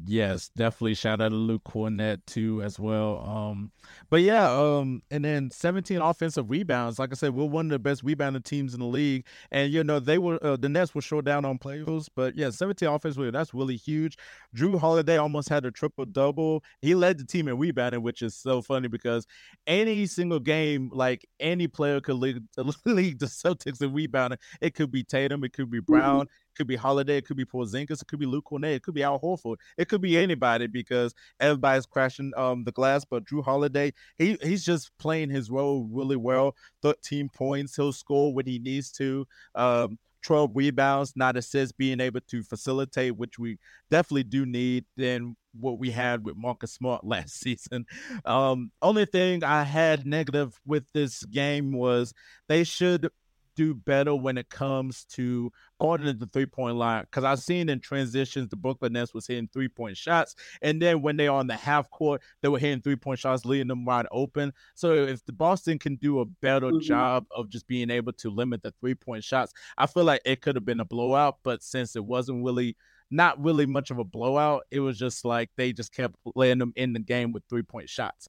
Yes, 0.03 0.49
definitely 0.55 0.95
shout 0.95 1.21
out 1.21 1.29
to 1.29 1.35
Luke 1.35 1.63
Kornet 1.63 2.25
too 2.25 2.61
as 2.61 2.79
well. 2.79 3.23
Um, 3.25 3.71
but 4.09 4.21
yeah, 4.21 4.51
um, 4.51 5.01
and 5.09 5.23
then 5.23 5.49
17 5.51 6.01
offensive 6.01 6.49
rebounds. 6.49 6.99
Like 6.99 7.11
I 7.11 7.15
said, 7.15 7.33
we're 7.33 7.45
one 7.45 7.67
of 7.67 7.71
the 7.71 7.79
best 7.79 8.03
rebounding 8.03 8.41
teams 8.41 8.73
in 8.73 8.81
the 8.81 8.85
league, 8.85 9.25
and 9.51 9.71
you 9.71 9.83
know 9.83 9.99
they 9.99 10.17
were 10.17 10.43
uh, 10.43 10.57
the 10.57 10.69
Nets 10.69 10.93
were 10.93 11.01
short 11.01 11.25
down 11.25 11.45
on 11.45 11.57
players, 11.57 12.09
but 12.09 12.35
yeah, 12.35 12.49
17 12.49 12.87
offensive 12.89 13.19
rebounds—that's 13.19 13.53
really 13.53 13.77
huge. 13.77 14.17
Jrue 14.55 14.77
Holiday 14.77 15.17
almost 15.17 15.49
had 15.49 15.65
a 15.65 15.71
triple 15.71 16.05
double. 16.05 16.63
He 16.81 16.93
led 16.93 17.17
the 17.17 17.25
team 17.25 17.47
in 17.47 17.57
rebounding, 17.57 18.01
which 18.01 18.21
is 18.21 18.35
so 18.35 18.61
funny 18.61 18.87
because 18.87 19.25
any 19.65 20.05
single 20.07 20.39
game, 20.39 20.89
like 20.93 21.25
any 21.39 21.67
player 21.67 22.01
could 22.01 22.15
lead, 22.15 22.43
lead 22.85 23.19
the 23.19 23.27
Celtics 23.27 23.81
in 23.81 23.93
rebounding. 23.93 24.39
It 24.61 24.73
could 24.73 24.91
be 24.91 25.03
Tatum, 25.03 25.43
it 25.43 25.53
could 25.53 25.69
be 25.69 25.79
mm-hmm. 25.79 25.93
Brown. 25.93 26.25
Mm-hmm 26.25 26.44
could 26.55 26.67
be 26.67 26.75
Holiday, 26.75 27.17
it 27.17 27.25
could 27.25 27.37
be 27.37 27.45
Porzingis, 27.45 28.01
it 28.01 28.07
could 28.07 28.19
be 28.19 28.25
Luke 28.25 28.45
Kornet, 28.51 28.75
it 28.75 28.83
could 28.83 28.93
be 28.93 29.03
Al 29.03 29.19
Horford, 29.19 29.57
it 29.77 29.89
could 29.89 30.01
be 30.01 30.17
anybody 30.17 30.67
because 30.67 31.13
everybody's 31.39 31.85
crashing 31.85 32.31
um 32.37 32.63
the 32.63 32.71
glass. 32.71 33.05
But 33.05 33.25
Jrue 33.25 33.43
Holiday, 33.43 33.93
he 34.17 34.37
he's 34.41 34.65
just 34.65 34.91
playing 34.97 35.29
his 35.29 35.49
role 35.49 35.87
really 35.91 36.17
well. 36.17 36.55
Thirteen 36.81 37.29
points, 37.29 37.75
he'll 37.75 37.93
score 37.93 38.33
when 38.33 38.45
he 38.45 38.59
needs 38.59 38.91
to. 38.93 39.27
Um, 39.55 39.97
12 40.25 40.51
rebounds, 40.55 41.13
not 41.15 41.37
assists, 41.37 41.71
being 41.71 41.99
able 41.99 42.19
to 42.19 42.41
facilitate, 42.41 43.15
which 43.15 43.37
we 43.37 43.59
definitely 43.91 44.23
do 44.23 44.43
need 44.43 44.83
than 44.97 45.35
what 45.59 45.77
we 45.77 45.91
had 45.91 46.25
with 46.25 46.35
Marcus 46.35 46.73
Smart 46.73 47.03
last 47.05 47.39
season. 47.39 47.85
Um, 48.25 48.71
only 48.81 49.05
thing 49.05 49.43
I 49.43 49.63
had 49.63 50.05
negative 50.05 50.59
with 50.65 50.85
this 50.93 51.23
game 51.25 51.71
was 51.71 52.13
they 52.47 52.63
should 52.63 53.09
do 53.55 53.73
better 53.73 54.15
when 54.15 54.37
it 54.37 54.49
comes 54.49 55.05
to 55.05 55.51
guarding 55.79 56.17
the 56.17 56.27
three 56.27 56.45
point 56.45 56.77
line. 56.77 57.03
Because 57.03 57.23
I've 57.23 57.39
seen 57.39 57.69
in 57.69 57.79
transitions, 57.79 58.49
the 58.49 58.55
Brooklyn 58.55 58.93
Nets 58.93 59.13
was 59.13 59.27
hitting 59.27 59.49
three 59.51 59.67
point 59.67 59.97
shots. 59.97 60.35
And 60.61 60.81
then 60.81 61.01
when 61.01 61.17
they're 61.17 61.31
on 61.31 61.47
the 61.47 61.55
half 61.55 61.89
court, 61.89 62.21
they 62.41 62.49
were 62.49 62.59
hitting 62.59 62.81
three 62.81 62.95
point 62.95 63.19
shots, 63.19 63.45
leaving 63.45 63.67
them 63.67 63.85
wide 63.85 64.07
open. 64.11 64.53
So 64.75 64.93
if 64.93 65.25
the 65.25 65.33
Boston 65.33 65.79
can 65.79 65.95
do 65.95 66.19
a 66.19 66.25
better 66.25 66.67
mm-hmm. 66.67 66.79
job 66.79 67.25
of 67.31 67.49
just 67.49 67.67
being 67.67 67.89
able 67.89 68.13
to 68.13 68.29
limit 68.29 68.61
the 68.63 68.73
three 68.79 68.95
point 68.95 69.23
shots, 69.23 69.53
I 69.77 69.87
feel 69.87 70.03
like 70.03 70.21
it 70.25 70.41
could 70.41 70.55
have 70.55 70.65
been 70.65 70.79
a 70.79 70.85
blowout. 70.85 71.37
But 71.43 71.63
since 71.63 71.95
it 71.95 72.05
wasn't 72.05 72.43
really 72.43 72.75
not 73.11 73.41
really 73.43 73.65
much 73.65 73.91
of 73.91 73.99
a 73.99 74.03
blowout. 74.03 74.63
It 74.71 74.79
was 74.79 74.97
just 74.97 75.25
like 75.25 75.49
they 75.55 75.73
just 75.73 75.93
kept 75.93 76.15
laying 76.35 76.57
them 76.57 76.73
in 76.75 76.93
the 76.93 76.99
game 76.99 77.31
with 77.31 77.43
three 77.49 77.63
point 77.63 77.89
shots. 77.89 78.27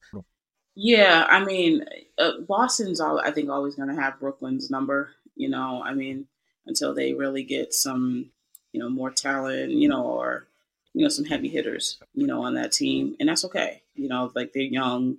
Yeah, 0.79 1.25
I 1.27 1.43
mean, 1.43 1.83
uh, 2.19 2.33
Boston's 2.47 3.01
all, 3.01 3.19
I 3.19 3.31
think 3.31 3.49
always 3.49 3.73
going 3.73 3.89
to 3.89 3.99
have 3.99 4.19
Brooklyn's 4.19 4.69
number. 4.69 5.09
You 5.37 5.49
know, 5.49 5.81
I 5.83 5.93
mean, 5.93 6.27
until 6.65 6.93
they 6.93 7.13
really 7.13 7.43
get 7.43 7.73
some, 7.73 8.31
you 8.73 8.79
know, 8.79 8.89
more 8.89 9.11
talent, 9.11 9.71
you 9.71 9.87
know, 9.87 10.03
or 10.03 10.47
you 10.93 11.03
know, 11.03 11.09
some 11.09 11.25
heavy 11.25 11.47
hitters, 11.47 11.99
you 12.15 12.25
know, 12.25 12.43
on 12.43 12.55
that 12.55 12.71
team, 12.71 13.15
and 13.19 13.29
that's 13.29 13.45
okay. 13.45 13.83
You 13.95 14.07
know, 14.07 14.31
like 14.35 14.51
they're 14.53 14.63
young, 14.63 15.17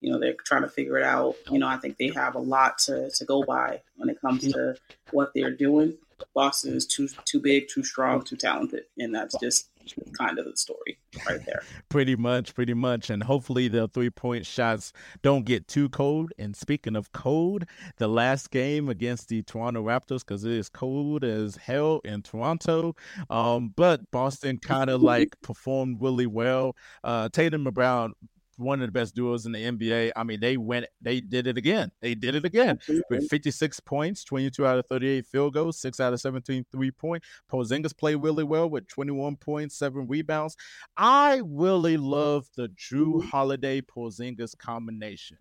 you 0.00 0.10
know, 0.10 0.18
they're 0.18 0.34
trying 0.44 0.62
to 0.62 0.68
figure 0.68 0.98
it 0.98 1.04
out. 1.04 1.36
You 1.50 1.58
know, 1.58 1.68
I 1.68 1.76
think 1.76 1.98
they 1.98 2.08
have 2.08 2.34
a 2.34 2.40
lot 2.40 2.78
to 2.80 3.10
to 3.10 3.24
go 3.24 3.44
by 3.44 3.82
when 3.96 4.08
it 4.08 4.20
comes 4.20 4.52
to 4.52 4.76
what 5.12 5.32
they're 5.34 5.54
doing. 5.54 5.96
Boston 6.34 6.74
is 6.74 6.86
too 6.86 7.08
too 7.24 7.40
big, 7.40 7.68
too 7.68 7.84
strong, 7.84 8.22
too 8.22 8.36
talented, 8.36 8.84
and 8.98 9.14
that's 9.14 9.38
just 9.40 9.69
kind 10.16 10.38
of 10.38 10.44
the 10.44 10.56
story 10.56 10.98
right 11.26 11.44
there. 11.46 11.62
pretty 11.88 12.16
much, 12.16 12.54
pretty 12.54 12.74
much. 12.74 13.10
And 13.10 13.22
hopefully 13.22 13.68
the 13.68 13.88
three 13.88 14.10
point 14.10 14.46
shots 14.46 14.92
don't 15.22 15.44
get 15.44 15.68
too 15.68 15.88
cold. 15.88 16.32
And 16.38 16.56
speaking 16.56 16.96
of 16.96 17.12
cold, 17.12 17.64
the 17.98 18.08
last 18.08 18.50
game 18.50 18.88
against 18.88 19.28
the 19.28 19.42
Toronto 19.42 19.82
Raptors, 19.82 20.20
because 20.20 20.44
it 20.44 20.52
is 20.52 20.68
cold 20.68 21.24
as 21.24 21.56
hell 21.56 22.00
in 22.04 22.22
Toronto. 22.22 22.94
Um, 23.28 23.72
but 23.76 24.10
Boston 24.10 24.58
kind 24.58 24.90
of 24.90 25.02
like 25.02 25.40
performed 25.42 25.98
really 26.00 26.26
well. 26.26 26.76
Uh, 27.04 27.28
Tatum 27.28 27.64
Brown 27.64 28.14
one 28.60 28.80
of 28.80 28.88
the 28.88 28.92
best 28.92 29.14
duos 29.14 29.46
in 29.46 29.52
the 29.52 29.58
NBA. 29.64 30.12
I 30.14 30.22
mean, 30.22 30.40
they 30.40 30.56
went, 30.56 30.86
they 31.00 31.20
did 31.20 31.46
it 31.46 31.56
again. 31.56 31.90
They 32.00 32.14
did 32.14 32.34
it 32.34 32.44
again 32.44 32.78
with 33.08 33.28
56 33.28 33.80
points, 33.80 34.22
22 34.24 34.66
out 34.66 34.78
of 34.78 34.86
38 34.86 35.26
field 35.26 35.54
goals, 35.54 35.78
six 35.78 35.98
out 36.00 36.12
of 36.12 36.20
17 36.20 36.66
three 36.70 36.90
point. 36.90 37.22
Porzingis 37.50 37.96
played 37.96 38.16
really 38.16 38.44
well 38.44 38.68
with 38.68 38.86
21 38.88 39.36
points, 39.36 39.76
seven 39.76 40.06
rebounds. 40.06 40.56
I 40.96 41.40
really 41.44 41.96
love 41.96 42.48
the 42.56 42.68
Jrue 42.68 43.00
Mm-hmm. 43.00 43.28
Holiday 43.28 43.80
Porzingis 43.80 44.56
combination. 44.56 45.38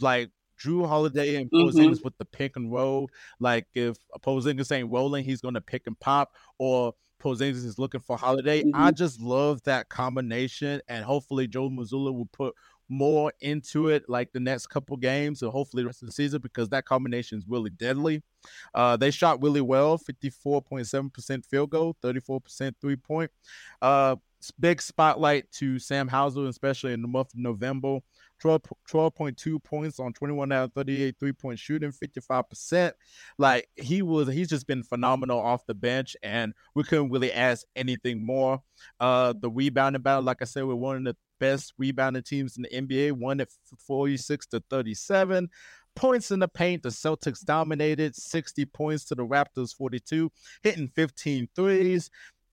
Like 0.00 0.30
Jrue 0.58 0.86
Holiday 0.86 1.34
and 1.36 1.50
Mhm. 1.50 2.04
With 2.04 2.16
the 2.18 2.24
pick 2.24 2.56
and 2.56 2.72
roll. 2.72 3.10
Like 3.40 3.66
if 3.74 3.96
Porzingis 4.20 4.70
ain't 4.70 4.90
rolling, 4.92 5.24
he's 5.24 5.40
gonna 5.40 5.60
pick 5.60 5.86
and 5.86 5.98
pop, 5.98 6.34
or 6.58 6.94
Porzingis 7.22 7.64
is 7.64 7.78
looking 7.78 8.00
for 8.00 8.16
Holiday. 8.16 8.64
I 8.74 8.90
Mhm. 8.90 8.96
just 8.96 9.20
love 9.20 9.62
that 9.64 9.88
combination, 9.88 10.80
and 10.88 11.04
hopefully 11.04 11.46
Joe 11.46 11.70
Mazzulla 11.70 12.12
will 12.12 12.26
put 12.32 12.54
more 12.88 13.32
into 13.40 13.88
it 13.88 14.06
like 14.08 14.32
the 14.32 14.40
next 14.40 14.66
couple 14.66 14.96
games 14.98 15.40
and 15.40 15.50
hopefully 15.50 15.82
the 15.82 15.86
rest 15.86 16.02
of 16.02 16.06
the 16.06 16.12
season 16.12 16.40
because 16.42 16.68
that 16.70 16.84
combination 16.84 17.38
is 17.38 17.44
really 17.48 17.70
deadly. 17.70 18.22
Uh, 18.74 18.96
they 18.96 19.10
shot 19.10 19.40
really 19.42 19.62
well 19.62 19.96
54.7% 19.96 21.46
field 21.46 21.70
goal, 21.70 21.96
34% 22.02 22.76
three 22.80 22.96
point. 22.96 23.30
Uh, 23.80 24.16
big 24.58 24.82
spotlight 24.82 25.50
to 25.52 25.78
Sam 25.78 26.08
Hauser, 26.08 26.46
especially 26.46 26.92
in 26.92 27.00
the 27.02 27.08
month 27.08 27.32
of 27.32 27.38
November. 27.40 28.00
12, 28.42 28.62
12.2 28.90 29.62
points 29.62 30.00
on 30.00 30.12
21 30.12 30.50
out 30.50 30.64
of 30.64 30.72
38 30.72 31.14
three 31.18 31.32
point 31.32 31.58
shooting, 31.58 31.92
55%. 31.92 32.92
Like 33.38 33.68
he 33.76 34.02
was, 34.02 34.26
he's 34.28 34.48
just 34.48 34.66
been 34.66 34.82
phenomenal 34.82 35.38
off 35.38 35.64
the 35.66 35.74
bench, 35.74 36.16
and 36.24 36.52
we 36.74 36.82
couldn't 36.82 37.10
really 37.10 37.32
ask 37.32 37.64
anything 37.76 38.26
more. 38.26 38.60
Uh, 38.98 39.32
the 39.38 39.48
rebounding 39.48 40.02
battle, 40.02 40.24
like 40.24 40.42
I 40.42 40.44
said, 40.44 40.64
we're 40.64 40.74
one 40.74 40.96
of 40.96 41.04
the 41.04 41.16
best 41.38 41.72
rebounding 41.78 42.24
teams 42.24 42.56
in 42.56 42.64
the 42.64 42.68
NBA, 42.68 43.12
one 43.12 43.40
at 43.40 43.48
46 43.86 44.46
to 44.48 44.62
37. 44.68 45.48
Points 45.94 46.30
in 46.30 46.40
the 46.40 46.48
paint, 46.48 46.82
the 46.82 46.88
Celtics 46.88 47.44
dominated 47.44 48.16
60 48.16 48.64
points 48.66 49.04
to 49.04 49.14
the 49.14 49.26
Raptors 49.26 49.76
42, 49.76 50.32
hitting 50.62 50.88
15 50.88 51.48
threes. 51.54 52.10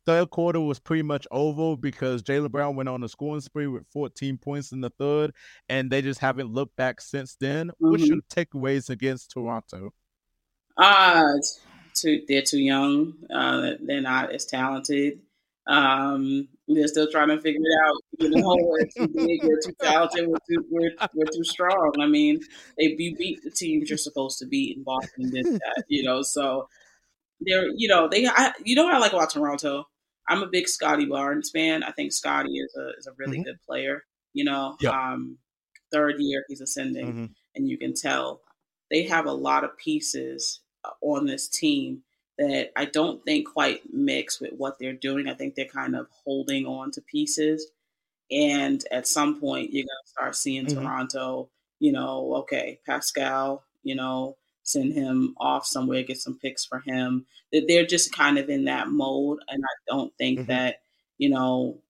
Third 0.10 0.32
quarter 0.32 0.60
was 0.60 0.80
pretty 0.80 1.04
much 1.04 1.28
over 1.30 1.78
because 1.78 2.24
Jaylen 2.24 2.50
Brown 2.50 2.76
went 2.76 2.90
on 2.90 3.04
a 3.04 3.08
scoring 3.08 3.42
spree 3.42 3.68
with 3.68 3.86
14 3.94 4.40
points 4.40 4.72
in 4.72 4.82
the 4.82 4.90
third, 4.90 5.36
and 5.70 5.92
they 5.92 6.02
just 6.02 6.20
haven't 6.20 6.52
looked 6.52 6.76
back 6.76 7.00
since 7.00 7.36
then. 7.36 7.70
What's 7.78 8.06
Mhm. 8.06 8.08
your 8.08 8.22
takeaways 8.28 8.90
against 8.90 9.30
Toronto? 9.30 9.94
Uh, 10.76 11.34
too, 11.94 12.24
they're 12.28 12.42
too 12.42 12.58
young. 12.58 13.24
Uh, 13.32 13.74
they're 13.82 14.02
not 14.02 14.32
as 14.32 14.48
talented. 14.48 15.22
Um, 15.68 16.48
they're 16.68 16.88
still 16.88 17.12
trying 17.12 17.28
to 17.28 17.40
figure 17.40 17.62
it 17.64 17.80
out. 17.86 18.02
You 18.18 18.30
know, 18.32 18.58
we're 18.62 18.86
too 18.88 19.08
big, 19.14 19.44
we're 19.44 19.62
too 19.64 19.76
talented, 19.80 20.28
we're 20.28 20.38
too, 20.50 20.66
we're, 20.72 20.92
we're 21.14 21.32
too 21.32 21.44
strong. 21.44 21.94
I 22.02 22.08
mean, 22.08 22.40
they 22.80 22.96
be, 22.96 23.14
beat 23.14 23.44
the 23.44 23.52
teams 23.52 23.92
you're 23.92 23.98
supposed 24.00 24.40
to 24.40 24.48
beat, 24.48 24.76
and 24.76 24.84
Boston 24.84 25.30
did 25.30 25.46
that. 25.46 25.84
You 25.88 26.02
know, 26.02 26.24
so 26.24 26.68
they're, 27.42 27.68
you 27.76 27.88
know, 27.88 28.08
they, 28.08 28.26
I, 28.26 28.54
you 28.64 28.74
know 28.74 28.86
what 28.86 28.96
I 28.96 28.98
like 28.98 29.14
about 29.14 29.30
Toronto? 29.30 29.86
I'm 30.30 30.44
a 30.44 30.48
big 30.48 30.68
Scottie 30.70 31.06
Barnes 31.08 31.52
fan. 31.52 31.84
I 31.84 31.92
think 31.92 32.14
Scottie 32.14 32.60
is 32.60 32.76
a 32.78 32.92
is 32.98 33.08
a 33.08 33.14
really 33.18 33.40
Mhm. 33.40 33.46
good 33.46 33.58
player. 33.68 34.04
You 34.34 34.46
know, 34.46 34.78
Yeah. 34.80 34.94
um, 34.94 35.40
third 35.92 36.16
year 36.20 36.46
he's 36.50 36.62
ascending 36.62 37.16
Mhm. 37.16 37.36
and 37.56 37.68
you 37.70 37.78
can 37.78 37.94
tell 37.96 38.42
they 38.92 39.04
have 39.04 39.26
a 39.26 39.32
lot 39.34 39.64
of 39.64 39.78
pieces 39.78 40.62
uh, 40.86 40.92
on 41.02 41.26
this 41.26 41.48
team 41.50 42.04
that 42.38 42.72
I 42.78 42.86
don't 42.86 43.24
think 43.26 43.48
quite 43.52 43.94
mix 43.94 44.40
with 44.42 44.54
what 44.54 44.78
they're 44.80 44.94
doing. 44.94 45.28
I 45.28 45.34
think 45.36 45.56
they're 45.56 45.66
kind 45.66 45.96
of 45.96 46.08
holding 46.26 46.66
on 46.66 46.92
to 46.92 47.02
pieces. 47.02 47.72
And 48.32 48.84
at 48.92 49.08
some 49.08 49.40
point, 49.40 49.74
you're 49.74 49.84
to 49.86 50.10
start 50.12 50.36
seeing 50.36 50.68
Mhm. 50.68 50.68
Toronto, 50.68 51.52
you 51.80 51.92
know, 51.94 52.36
okay, 52.38 52.80
Pascal, 52.88 53.64
you 53.84 53.96
know, 53.96 54.38
send 54.70 54.94
him 54.94 55.36
off 55.40 55.66
somewhere, 55.66 56.04
get 56.04 56.18
some 56.18 56.38
picks 56.40 56.66
for 56.66 56.80
him. 56.80 57.26
That 57.52 57.66
They're 57.68 57.86
just 57.86 58.14
kind 58.14 58.38
of 58.38 58.50
in 58.50 58.66
that 58.66 58.88
mode. 58.90 59.40
And 59.50 59.64
I 59.64 59.74
don't 59.92 60.14
think 60.18 60.42
Mhm. 60.42 60.48
that, 60.48 60.82
you 61.18 61.30
know, 61.30 61.82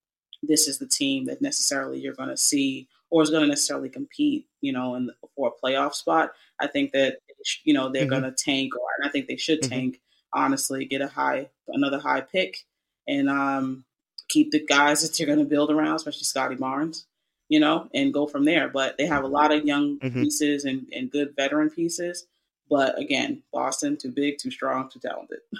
this 0.43 0.67
is 0.67 0.79
the 0.79 0.87
team 0.87 1.25
that 1.25 1.41
necessarily 1.41 1.99
you're 1.99 2.13
going 2.15 2.29
to 2.29 2.37
see 2.37 2.87
or 3.09 3.21
is 3.23 3.29
going 3.29 3.41
to 3.43 3.47
necessarily 3.49 3.89
compete, 3.89 4.47
you 4.61 4.71
know, 4.71 4.95
in 4.95 5.09
for 5.35 5.49
a 5.53 5.65
playoff 5.65 5.93
spot. 5.95 6.31
I 6.59 6.67
think 6.67 6.91
that 6.93 7.17
you 7.63 7.73
know 7.73 7.89
they're 7.89 8.05
Mhm. 8.05 8.09
going 8.09 8.23
to 8.23 8.31
tank, 8.31 8.75
or 8.75 8.87
and 8.99 9.07
I 9.07 9.11
think 9.11 9.27
they 9.27 9.37
should 9.37 9.61
Mhm. 9.61 9.69
tank. 9.69 10.01
Honestly, 10.33 10.85
get 10.85 11.01
a 11.01 11.07
high, 11.07 11.49
another 11.69 11.99
high 11.99 12.21
pick, 12.21 12.65
and 13.07 13.29
um, 13.29 13.85
keep 14.29 14.51
the 14.51 14.63
guys 14.65 15.01
that 15.01 15.17
you're 15.19 15.25
going 15.27 15.39
to 15.39 15.45
build 15.45 15.71
around, 15.71 15.95
especially 15.95 16.23
Scottie 16.23 16.55
Barnes, 16.55 17.07
you 17.49 17.59
know, 17.59 17.89
and 17.95 18.13
go 18.13 18.27
from 18.27 18.45
there. 18.45 18.69
But 18.69 18.97
they 18.97 19.07
have 19.07 19.23
a 19.23 19.27
lot 19.27 19.51
of 19.51 19.65
young 19.65 19.99
Mhm. 19.99 20.13
pieces 20.21 20.65
and, 20.65 20.87
and 20.93 21.09
good 21.11 21.35
veteran 21.35 21.69
pieces. 21.71 22.27
But 22.69 22.97
again, 22.99 23.43
Boston 23.53 23.97
too 23.97 24.11
big, 24.11 24.37
too 24.37 24.51
strong, 24.51 24.89
too 24.89 24.99
talented. 24.99 25.39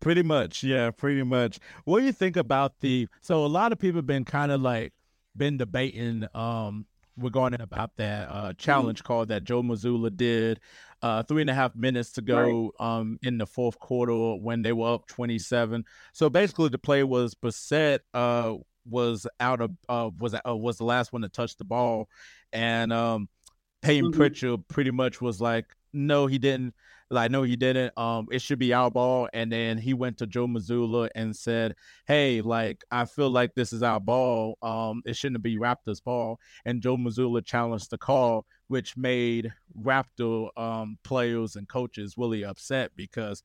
Pretty 0.00 0.22
much, 0.22 0.62
yeah, 0.62 0.90
pretty 0.90 1.22
much. 1.22 1.58
What 1.84 2.00
do 2.00 2.06
you 2.06 2.12
think 2.12 2.36
about 2.36 2.80
the? 2.80 3.08
So 3.22 3.44
a 3.44 3.48
lot 3.48 3.72
of 3.72 3.78
people 3.78 3.98
have 3.98 4.06
been 4.06 4.24
kind 4.24 4.52
of 4.52 4.60
like 4.60 4.92
been 5.36 5.56
debating 5.56 6.26
um 6.34 6.86
regarding 7.16 7.60
about 7.60 7.96
that 7.96 8.28
uh 8.28 8.52
challenge 8.54 9.02
call 9.02 9.24
that 9.26 9.44
Joe 9.44 9.62
Mazzulla 9.62 10.14
did 10.14 10.60
uh 11.02 11.22
three 11.22 11.40
and 11.40 11.50
a 11.50 11.54
half 11.54 11.74
minutes 11.74 12.12
to 12.12 12.22
go 12.22 12.72
um 12.78 13.18
in 13.22 13.38
the 13.38 13.46
fourth 13.46 13.78
quarter 13.78 14.12
when 14.36 14.62
they 14.62 14.72
were 14.72 14.94
up 14.94 15.06
27 15.06 15.84
so 16.12 16.28
basically 16.28 16.68
the 16.68 16.78
play 16.78 17.02
was 17.04 17.34
Brissett 17.34 18.00
uh 18.14 18.54
was 18.88 19.26
out 19.40 19.60
of 19.60 19.70
uh 19.88 20.10
was 20.18 20.34
uh, 20.34 20.54
was 20.56 20.76
the 20.78 20.84
last 20.84 21.12
one 21.12 21.22
to 21.22 21.28
touch 21.28 21.56
the 21.56 21.64
ball 21.64 22.08
and 22.52 22.92
um 22.92 23.28
Payton 23.82 24.10
Mhm. 24.10 24.12
Pritchard 24.12 24.68
pretty 24.68 24.90
much 24.90 25.20
was 25.20 25.40
like 25.40 25.66
no 25.94 26.26
he 26.26 26.38
didn't 26.38 26.74
like 27.10 27.30
no 27.30 27.42
he 27.42 27.56
didn't 27.56 27.96
um 27.98 28.26
it 28.30 28.40
should 28.42 28.58
be 28.58 28.72
our 28.72 28.90
ball. 28.90 29.28
And 29.32 29.52
then 29.52 29.78
he 29.78 29.94
went 29.94 30.18
to 30.18 30.26
Joe 30.26 30.46
Mazzulla 30.46 31.08
and 31.14 31.34
said 31.34 31.76
hey 32.06 32.40
like 32.40 32.82
I 32.90 33.04
feel 33.04 33.30
like 33.30 33.54
this 33.54 33.72
is 33.72 33.82
our 33.82 34.00
ball. 34.00 34.58
Um 34.62 35.02
it 35.04 35.16
shouldn't 35.16 35.42
be 35.42 35.56
Raptors 35.58 36.02
ball. 36.02 36.40
And 36.64 36.82
Joe 36.82 36.96
Mazzulla 36.96 37.44
challenged 37.44 37.90
the 37.90 37.98
call 37.98 38.46
which 38.68 38.96
made 38.96 39.52
Raptor 39.80 40.48
um 40.58 40.98
players 41.04 41.56
and 41.56 41.68
coaches 41.68 42.14
really 42.16 42.44
upset 42.44 42.90
because 42.96 43.42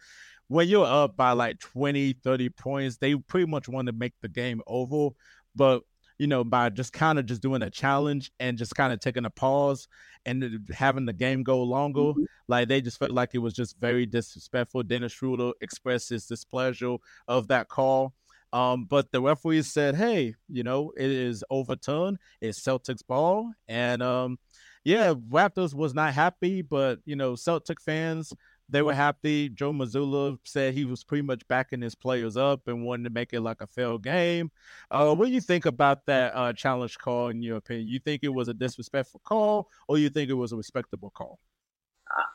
when 0.47 0.67
you're 0.67 0.85
up 0.85 1.15
by 1.15 1.31
like 1.31 1.59
20 1.59 2.13
30 2.13 2.49
points 2.49 2.97
they 2.97 3.15
pretty 3.15 3.45
much 3.45 3.69
want 3.69 3.87
to 3.87 3.93
make 3.93 4.13
the 4.21 4.29
game 4.29 4.61
over. 4.67 5.09
But 5.55 5.83
you 6.19 6.27
know 6.27 6.43
by 6.43 6.69
just 6.69 6.93
kind 6.93 7.17
of 7.17 7.25
just 7.25 7.41
doing 7.41 7.61
a 7.63 7.69
challenge 7.69 8.31
and 8.39 8.57
just 8.57 8.75
kind 8.75 8.93
of 8.93 8.99
taking 8.99 9.25
a 9.25 9.29
pause 9.29 9.87
and 10.25 10.67
having 10.71 11.05
the 11.05 11.13
game 11.13 11.43
go 11.43 11.63
longer 11.63 12.13
Mhm. 12.13 12.25
like 12.47 12.67
they 12.67 12.81
just 12.81 12.99
felt 12.99 13.11
like 13.11 13.33
it 13.33 13.39
was 13.39 13.53
just 13.53 13.79
very 13.79 14.05
disrespectful. 14.05 14.83
Dennis 14.83 15.13
Schroeder 15.13 15.53
expressed 15.61 16.09
his 16.09 16.27
displeasure 16.27 16.97
of 17.27 17.47
that 17.47 17.69
call. 17.69 18.13
Um, 18.51 18.85
but 18.85 19.11
the 19.11 19.21
referee 19.21 19.61
said, 19.61 19.95
"Hey, 19.95 20.35
you 20.47 20.63
know, 20.63 20.91
it 20.97 21.09
is 21.11 21.43
overturned. 21.51 22.17
It's 22.41 22.59
Celtics 22.59 23.05
ball." 23.05 23.53
And 23.67 24.01
um, 24.01 24.39
yeah, 24.83 25.13
Raptors 25.13 25.73
was 25.75 25.93
not 25.93 26.13
happy, 26.15 26.61
but 26.63 26.99
you 27.05 27.15
know, 27.15 27.35
Celtic 27.35 27.79
fans 27.79 28.33
they 28.69 28.81
were 28.81 28.93
happy. 28.93 29.49
Joe 29.49 29.71
Mazzulla 29.71 30.37
said 30.43 30.73
he 30.73 30.85
was 30.85 31.03
pretty 31.03 31.23
much 31.23 31.47
backing 31.47 31.81
his 31.81 31.95
players 31.95 32.37
up 32.37 32.67
and 32.67 32.85
wanted 32.85 33.05
to 33.05 33.09
make 33.09 33.33
it 33.33 33.41
like 33.41 33.61
a 33.61 33.67
fair 33.67 33.97
game. 33.97 34.51
Uh, 34.91 35.13
what 35.15 35.25
do 35.25 35.31
you 35.31 35.41
think 35.41 35.65
about 35.65 36.05
that 36.05 36.35
uh, 36.35 36.53
challenge 36.53 36.97
call? 36.97 37.29
In 37.29 37.41
your 37.41 37.57
opinion, 37.57 37.87
you 37.87 37.99
think 37.99 38.23
it 38.23 38.29
was 38.29 38.47
a 38.47 38.53
disrespectful 38.53 39.21
call, 39.23 39.69
or 39.87 39.97
you 39.97 40.09
think 40.09 40.29
it 40.29 40.35
was 40.35 40.51
a 40.51 40.57
respectable 40.57 41.09
call? 41.09 41.39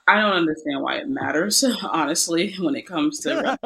I 0.06 0.20
don't 0.20 0.32
understand 0.32 0.82
why 0.82 0.96
it 0.96 1.08
matters, 1.08 1.64
honestly, 1.82 2.54
when 2.60 2.76
it 2.76 2.86
comes 2.86 3.20
to 3.20 3.58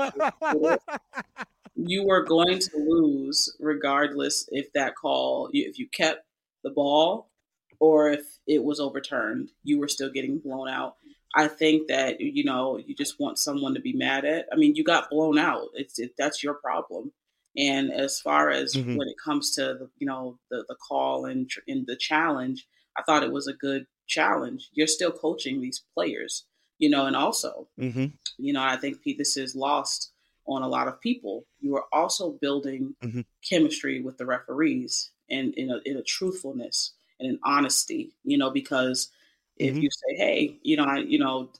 you 1.78 2.04
were 2.04 2.24
going 2.24 2.58
to 2.58 2.76
lose 2.76 3.56
regardless 3.60 4.48
if 4.50 4.72
that 4.72 4.96
call 4.96 5.48
if 5.52 5.78
you 5.78 5.86
kept 5.88 6.24
the 6.64 6.70
ball 6.70 7.30
or 7.78 8.10
if 8.10 8.22
it 8.48 8.62
was 8.62 8.80
overturned 8.80 9.50
you 9.62 9.78
were 9.78 9.86
still 9.86 10.10
getting 10.10 10.38
blown 10.38 10.68
out 10.68 10.96
i 11.42 11.46
think 11.60 11.88
that 11.88 12.20
you 12.20 12.44
know 12.50 12.64
you 12.86 12.94
just 13.02 13.18
want 13.22 13.38
someone 13.46 13.74
to 13.74 13.80
be 13.88 13.92
mad 14.06 14.24
at 14.34 14.46
i 14.52 14.56
mean 14.56 14.74
you 14.76 14.84
got 14.94 15.10
blown 15.10 15.38
out 15.38 15.68
it's 15.80 15.98
it, 15.98 16.12
that's 16.18 16.42
your 16.44 16.54
problem 16.54 17.04
and 17.56 17.84
as 17.92 18.20
far 18.26 18.50
as 18.50 18.68
Mhm. 18.74 18.96
when 18.98 19.08
it 19.08 19.16
comes 19.26 19.44
to 19.56 19.62
the 19.80 19.86
you 20.00 20.06
know 20.10 20.38
the, 20.50 20.64
the 20.70 20.76
call 20.88 21.16
and, 21.30 21.50
and 21.72 21.86
the 21.90 21.96
challenge 22.10 22.58
i 22.98 23.02
thought 23.02 23.22
it 23.28 23.32
was 23.38 23.46
a 23.48 23.60
good 23.66 23.82
challenge 24.06 24.60
you're 24.76 24.86
still 24.98 25.12
coaching 25.12 25.56
these 25.60 25.80
players 25.94 26.32
you 26.78 26.88
know 26.90 27.06
and 27.06 27.16
also 27.24 27.68
mm-hmm. 27.78 28.06
you 28.46 28.52
know, 28.54 28.62
I 28.62 28.76
think 28.76 29.02
Pete, 29.02 29.18
this 29.18 29.36
is 29.36 29.56
lost 29.68 30.00
on 30.46 30.62
a 30.62 30.68
lot 30.76 30.86
of 30.88 31.00
people. 31.00 31.44
You 31.60 31.76
are 31.76 31.86
also 31.92 32.24
building 32.40 32.94
Mhm. 33.02 33.24
chemistry 33.50 33.96
with 34.06 34.16
the 34.18 34.26
referees 34.26 35.10
and 35.28 35.46
in 35.60 35.70
a, 35.70 35.78
in 35.84 35.96
a 35.96 36.02
truthfulness 36.02 36.94
and 37.18 37.28
an 37.32 37.38
honesty, 37.44 38.02
you 38.30 38.38
know, 38.38 38.50
because 38.60 39.10
if 39.58 39.74
Mhm. 39.74 39.82
you 39.82 39.90
say, 39.90 40.16
hey, 40.16 40.58
you 40.62 40.76
know, 40.76 40.84
I, 40.84 40.98
you 40.98 41.18
know, 41.18 41.50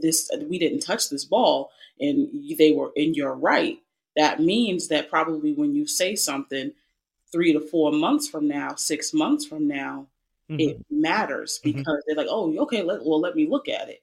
this, 0.00 0.30
we 0.48 0.58
didn't 0.58 0.80
touch 0.80 1.10
this 1.10 1.24
ball 1.24 1.70
and 2.00 2.28
they 2.58 2.72
were, 2.72 2.92
in 2.96 3.14
you're 3.14 3.34
right, 3.34 3.78
that 4.16 4.40
means 4.40 4.88
that 4.88 5.10
probably 5.10 5.52
when 5.52 5.74
you 5.74 5.86
say 5.86 6.16
something, 6.16 6.72
three 7.32 7.52
to 7.52 7.60
four 7.60 7.92
months 7.92 8.28
from 8.28 8.48
now, 8.48 8.74
six 8.74 9.12
months 9.12 9.44
from 9.44 9.68
now, 9.68 10.06
mm-hmm. 10.50 10.60
it 10.60 10.86
matters 10.90 11.60
mm-hmm. 11.64 11.78
because 11.78 11.94
mm-hmm. 11.94 12.00
they're 12.06 12.16
like, 12.16 12.28
oh, 12.30 12.56
okay, 12.62 12.82
let, 12.82 13.04
well, 13.04 13.20
let 13.20 13.36
me 13.36 13.46
look 13.46 13.68
at 13.68 13.88
it, 13.88 14.02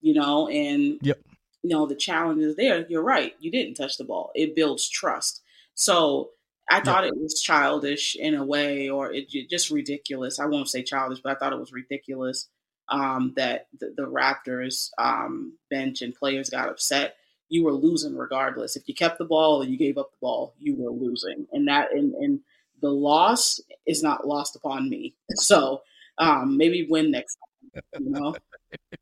you 0.00 0.14
know, 0.14 0.48
and 0.48 0.98
yep. 1.02 1.18
you 1.62 1.70
know 1.70 1.86
the 1.86 1.94
challenge 1.94 2.42
is 2.42 2.56
there. 2.56 2.86
You're 2.88 3.02
right, 3.02 3.34
you 3.40 3.50
didn't 3.50 3.74
touch 3.74 3.98
the 3.98 4.04
ball. 4.04 4.32
It 4.34 4.56
builds 4.56 4.88
trust. 4.88 5.42
So 5.74 6.30
I 6.70 6.80
thought 6.80 7.04
yep. 7.04 7.12
it 7.12 7.20
was 7.20 7.40
childish 7.40 8.16
in 8.16 8.34
a 8.34 8.44
way, 8.44 8.88
or 8.88 9.12
it 9.12 9.28
just 9.50 9.70
ridiculous. 9.70 10.40
I 10.40 10.46
won't 10.46 10.68
say 10.68 10.82
childish, 10.82 11.20
but 11.20 11.32
I 11.32 11.38
thought 11.38 11.52
it 11.52 11.60
was 11.60 11.72
ridiculous 11.72 12.48
um, 12.92 13.32
that 13.36 13.68
the, 13.80 13.94
the 13.96 14.06
Raptors 14.06 14.90
um, 14.98 15.54
bench 15.70 16.02
and 16.02 16.14
players 16.14 16.50
got 16.50 16.68
upset 16.68 17.16
you 17.48 17.64
were 17.64 17.72
losing 17.72 18.16
regardless. 18.16 18.76
If 18.76 18.84
you 18.88 18.94
kept 18.94 19.18
the 19.18 19.26
ball 19.26 19.60
and 19.60 19.70
you 19.70 19.76
gave 19.76 19.98
up 19.98 20.10
the 20.12 20.18
ball, 20.22 20.54
you 20.58 20.74
were 20.74 20.90
losing, 20.90 21.46
and 21.52 21.68
that 21.68 21.92
and 21.92 22.14
and 22.14 22.40
the 22.80 22.90
loss 22.90 23.60
is 23.86 24.02
not 24.02 24.26
lost 24.26 24.56
upon 24.56 24.88
me. 24.88 25.14
So 25.36 25.82
um, 26.18 26.56
maybe 26.56 26.86
win 26.88 27.10
next 27.10 27.36
time. 27.36 27.82
You 28.04 28.10
know. 28.10 28.34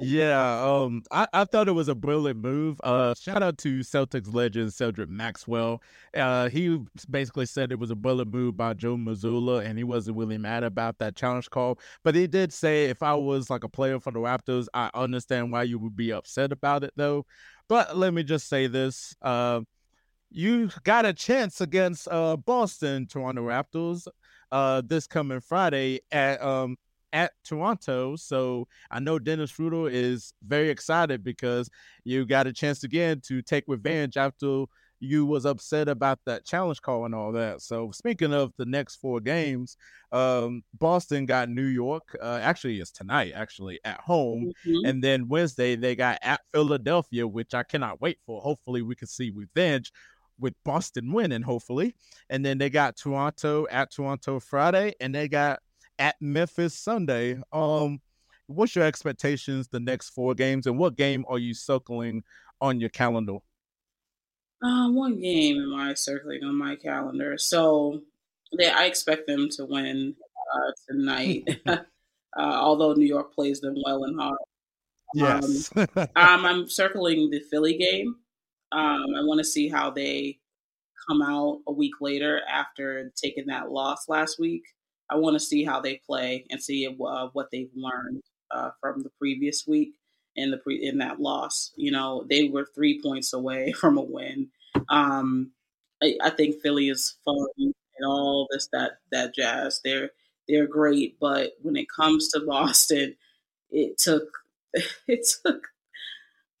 yeah, 0.00 0.62
um, 0.64 1.02
I, 1.10 1.26
I 1.32 1.44
thought 1.44 1.68
it 1.68 1.72
was 1.72 1.88
a 1.88 1.94
brilliant 1.94 2.40
move. 2.40 2.80
Uh, 2.82 3.14
shout 3.14 3.42
out 3.42 3.58
to 3.58 3.80
Celtics 3.80 4.32
legend 4.32 4.72
Cedric 4.72 5.08
Maxwell. 5.08 5.82
Uh, 6.14 6.48
he 6.48 6.78
basically 7.08 7.46
said 7.46 7.72
it 7.72 7.78
was 7.78 7.90
a 7.90 7.94
brilliant 7.96 8.32
move 8.32 8.56
by 8.56 8.74
Joe 8.74 8.96
Mazzulla, 8.96 9.64
and 9.64 9.78
he 9.78 9.84
wasn't 9.84 10.16
really 10.16 10.38
mad 10.38 10.62
about 10.64 10.98
that 10.98 11.16
challenge 11.16 11.50
call. 11.50 11.78
But 12.02 12.14
he 12.14 12.26
did 12.26 12.52
say, 12.52 12.86
if 12.86 13.02
I 13.02 13.14
was 13.14 13.50
like 13.50 13.64
a 13.64 13.68
player 13.68 14.00
for 14.00 14.12
the 14.12 14.20
Raptors, 14.20 14.66
I 14.74 14.90
understand 14.94 15.52
why 15.52 15.62
you 15.64 15.78
would 15.78 15.96
be 15.96 16.12
upset 16.12 16.52
about 16.52 16.84
it, 16.84 16.92
though. 16.96 17.26
But 17.68 17.96
let 17.96 18.12
me 18.12 18.22
just 18.24 18.48
say 18.48 18.66
this: 18.66 19.14
uh, 19.22 19.60
you 20.30 20.70
got 20.84 21.06
a 21.06 21.12
chance 21.12 21.60
against 21.60 22.08
uh 22.08 22.36
Boston 22.36 23.06
Toronto 23.06 23.42
Raptors 23.42 24.06
uh 24.52 24.82
this 24.84 25.06
coming 25.06 25.40
Friday 25.40 26.00
at 26.12 26.40
um 26.42 26.76
at 27.12 27.32
Toronto. 27.44 28.16
So 28.16 28.66
I 28.90 29.00
know 29.00 29.18
Dennis 29.18 29.50
Schroeder 29.50 29.88
is 29.88 30.32
very 30.46 30.70
excited 30.70 31.22
because 31.24 31.68
you 32.04 32.24
got 32.26 32.46
a 32.46 32.52
chance 32.52 32.84
again 32.84 33.20
to 33.26 33.42
take 33.42 33.64
revenge 33.66 34.16
after 34.16 34.64
you 35.00 35.24
was 35.24 35.46
upset 35.46 35.88
about 35.88 36.20
that 36.26 36.44
challenge 36.44 36.80
call 36.82 37.06
and 37.06 37.14
all 37.14 37.32
that. 37.32 37.62
So 37.62 37.90
speaking 37.90 38.34
of 38.34 38.52
the 38.58 38.66
next 38.66 38.96
four 38.96 39.18
games, 39.18 39.76
um, 40.12 40.62
Boston 40.78 41.24
got 41.26 41.48
New 41.48 41.64
York. 41.64 42.16
Uh, 42.20 42.38
actually, 42.42 42.80
it's 42.80 42.92
tonight. 42.92 43.32
Actually, 43.34 43.80
at 43.84 44.00
home, 44.00 44.52
mm-hmm. 44.66 44.86
and 44.86 45.02
then 45.02 45.28
Wednesday 45.28 45.74
they 45.74 45.96
got 45.96 46.18
at 46.22 46.42
Philadelphia, 46.52 47.26
which 47.26 47.54
I 47.54 47.62
cannot 47.62 48.00
wait 48.00 48.18
for. 48.26 48.42
Hopefully, 48.42 48.82
we 48.82 48.94
can 48.94 49.08
see 49.08 49.32
revenge 49.34 49.90
with 50.38 50.54
Boston 50.64 51.12
winning. 51.12 51.42
Hopefully, 51.42 51.94
and 52.28 52.44
then 52.44 52.58
they 52.58 52.68
got 52.68 52.96
Toronto 52.96 53.66
at 53.70 53.90
Toronto 53.90 54.38
Friday, 54.38 54.92
and 55.00 55.14
they 55.14 55.28
got 55.28 55.60
at 56.00 56.16
Memphis 56.20 56.74
Sunday. 56.74 57.40
Um, 57.52 58.00
what's 58.46 58.74
your 58.74 58.84
expectations 58.84 59.68
the 59.68 59.78
next 59.78 60.10
four 60.10 60.34
games, 60.34 60.66
and 60.66 60.78
what 60.78 60.96
game 60.96 61.24
are 61.28 61.38
you 61.38 61.54
circling 61.54 62.24
on 62.60 62.80
your 62.80 62.90
calendar? 62.90 63.36
Uh, 64.62 64.90
one 64.90 65.20
game 65.20 65.58
am 65.58 65.74
I 65.74 65.94
circling 65.94 66.42
on 66.42 66.56
my 66.56 66.74
calendar. 66.76 67.38
So, 67.38 68.00
yeah, 68.52 68.74
I 68.76 68.86
expect 68.86 69.26
them 69.26 69.48
to 69.50 69.64
win 69.66 70.16
uh, 70.54 70.72
tonight. 70.88 71.44
uh, 71.68 71.80
although 72.36 72.94
New 72.94 73.06
York 73.06 73.34
plays 73.34 73.60
them 73.60 73.76
well 73.84 74.04
and 74.04 74.20
hard. 74.20 74.38
Yes. 75.14 75.70
um, 75.76 75.86
um, 75.96 76.44
I'm 76.44 76.68
circling 76.68 77.30
the 77.30 77.40
Philly 77.50 77.76
game. 77.76 78.16
Um, 78.72 79.06
I 79.16 79.24
want 79.24 79.38
to 79.38 79.44
see 79.44 79.68
how 79.68 79.90
they 79.90 80.38
come 81.08 81.22
out 81.22 81.60
a 81.66 81.72
week 81.72 81.94
later 82.00 82.40
after 82.48 83.10
taking 83.16 83.46
that 83.46 83.70
loss 83.70 84.08
last 84.08 84.38
week. 84.38 84.62
I 85.10 85.16
want 85.16 85.34
to 85.34 85.40
see 85.40 85.64
how 85.64 85.80
they 85.80 86.00
play 86.06 86.46
and 86.50 86.62
see 86.62 86.86
uh, 86.86 87.28
what 87.32 87.50
they've 87.50 87.70
learned 87.74 88.22
uh, 88.50 88.70
from 88.80 89.02
the 89.02 89.10
previous 89.18 89.66
week 89.66 89.94
in 90.36 90.50
the 90.50 90.58
pre- 90.58 90.84
in 90.86 90.98
that 90.98 91.20
loss. 91.20 91.72
You 91.76 91.90
know, 91.90 92.24
they 92.28 92.48
were 92.48 92.68
three 92.74 93.00
points 93.02 93.32
away 93.32 93.72
from 93.80 93.98
a 93.98 94.02
win. 94.02 94.48
Um, 94.88 95.52
I, 96.02 96.16
I, 96.22 96.30
think 96.30 96.62
Philly 96.62 96.88
is 96.88 97.16
fun 97.24 97.36
and 97.58 97.74
all 98.06 98.46
this 98.50 98.68
that 98.72 98.92
that 99.10 99.34
jazz. 99.34 99.80
They're 99.84 100.10
they're 100.48 100.66
great, 100.66 101.18
but 101.20 101.52
when 101.62 101.76
it 101.76 101.86
comes 101.94 102.28
to 102.28 102.40
Boston, 102.46 103.16
it 103.70 103.98
took 103.98 104.28
it 105.08 105.28
took 105.44 105.68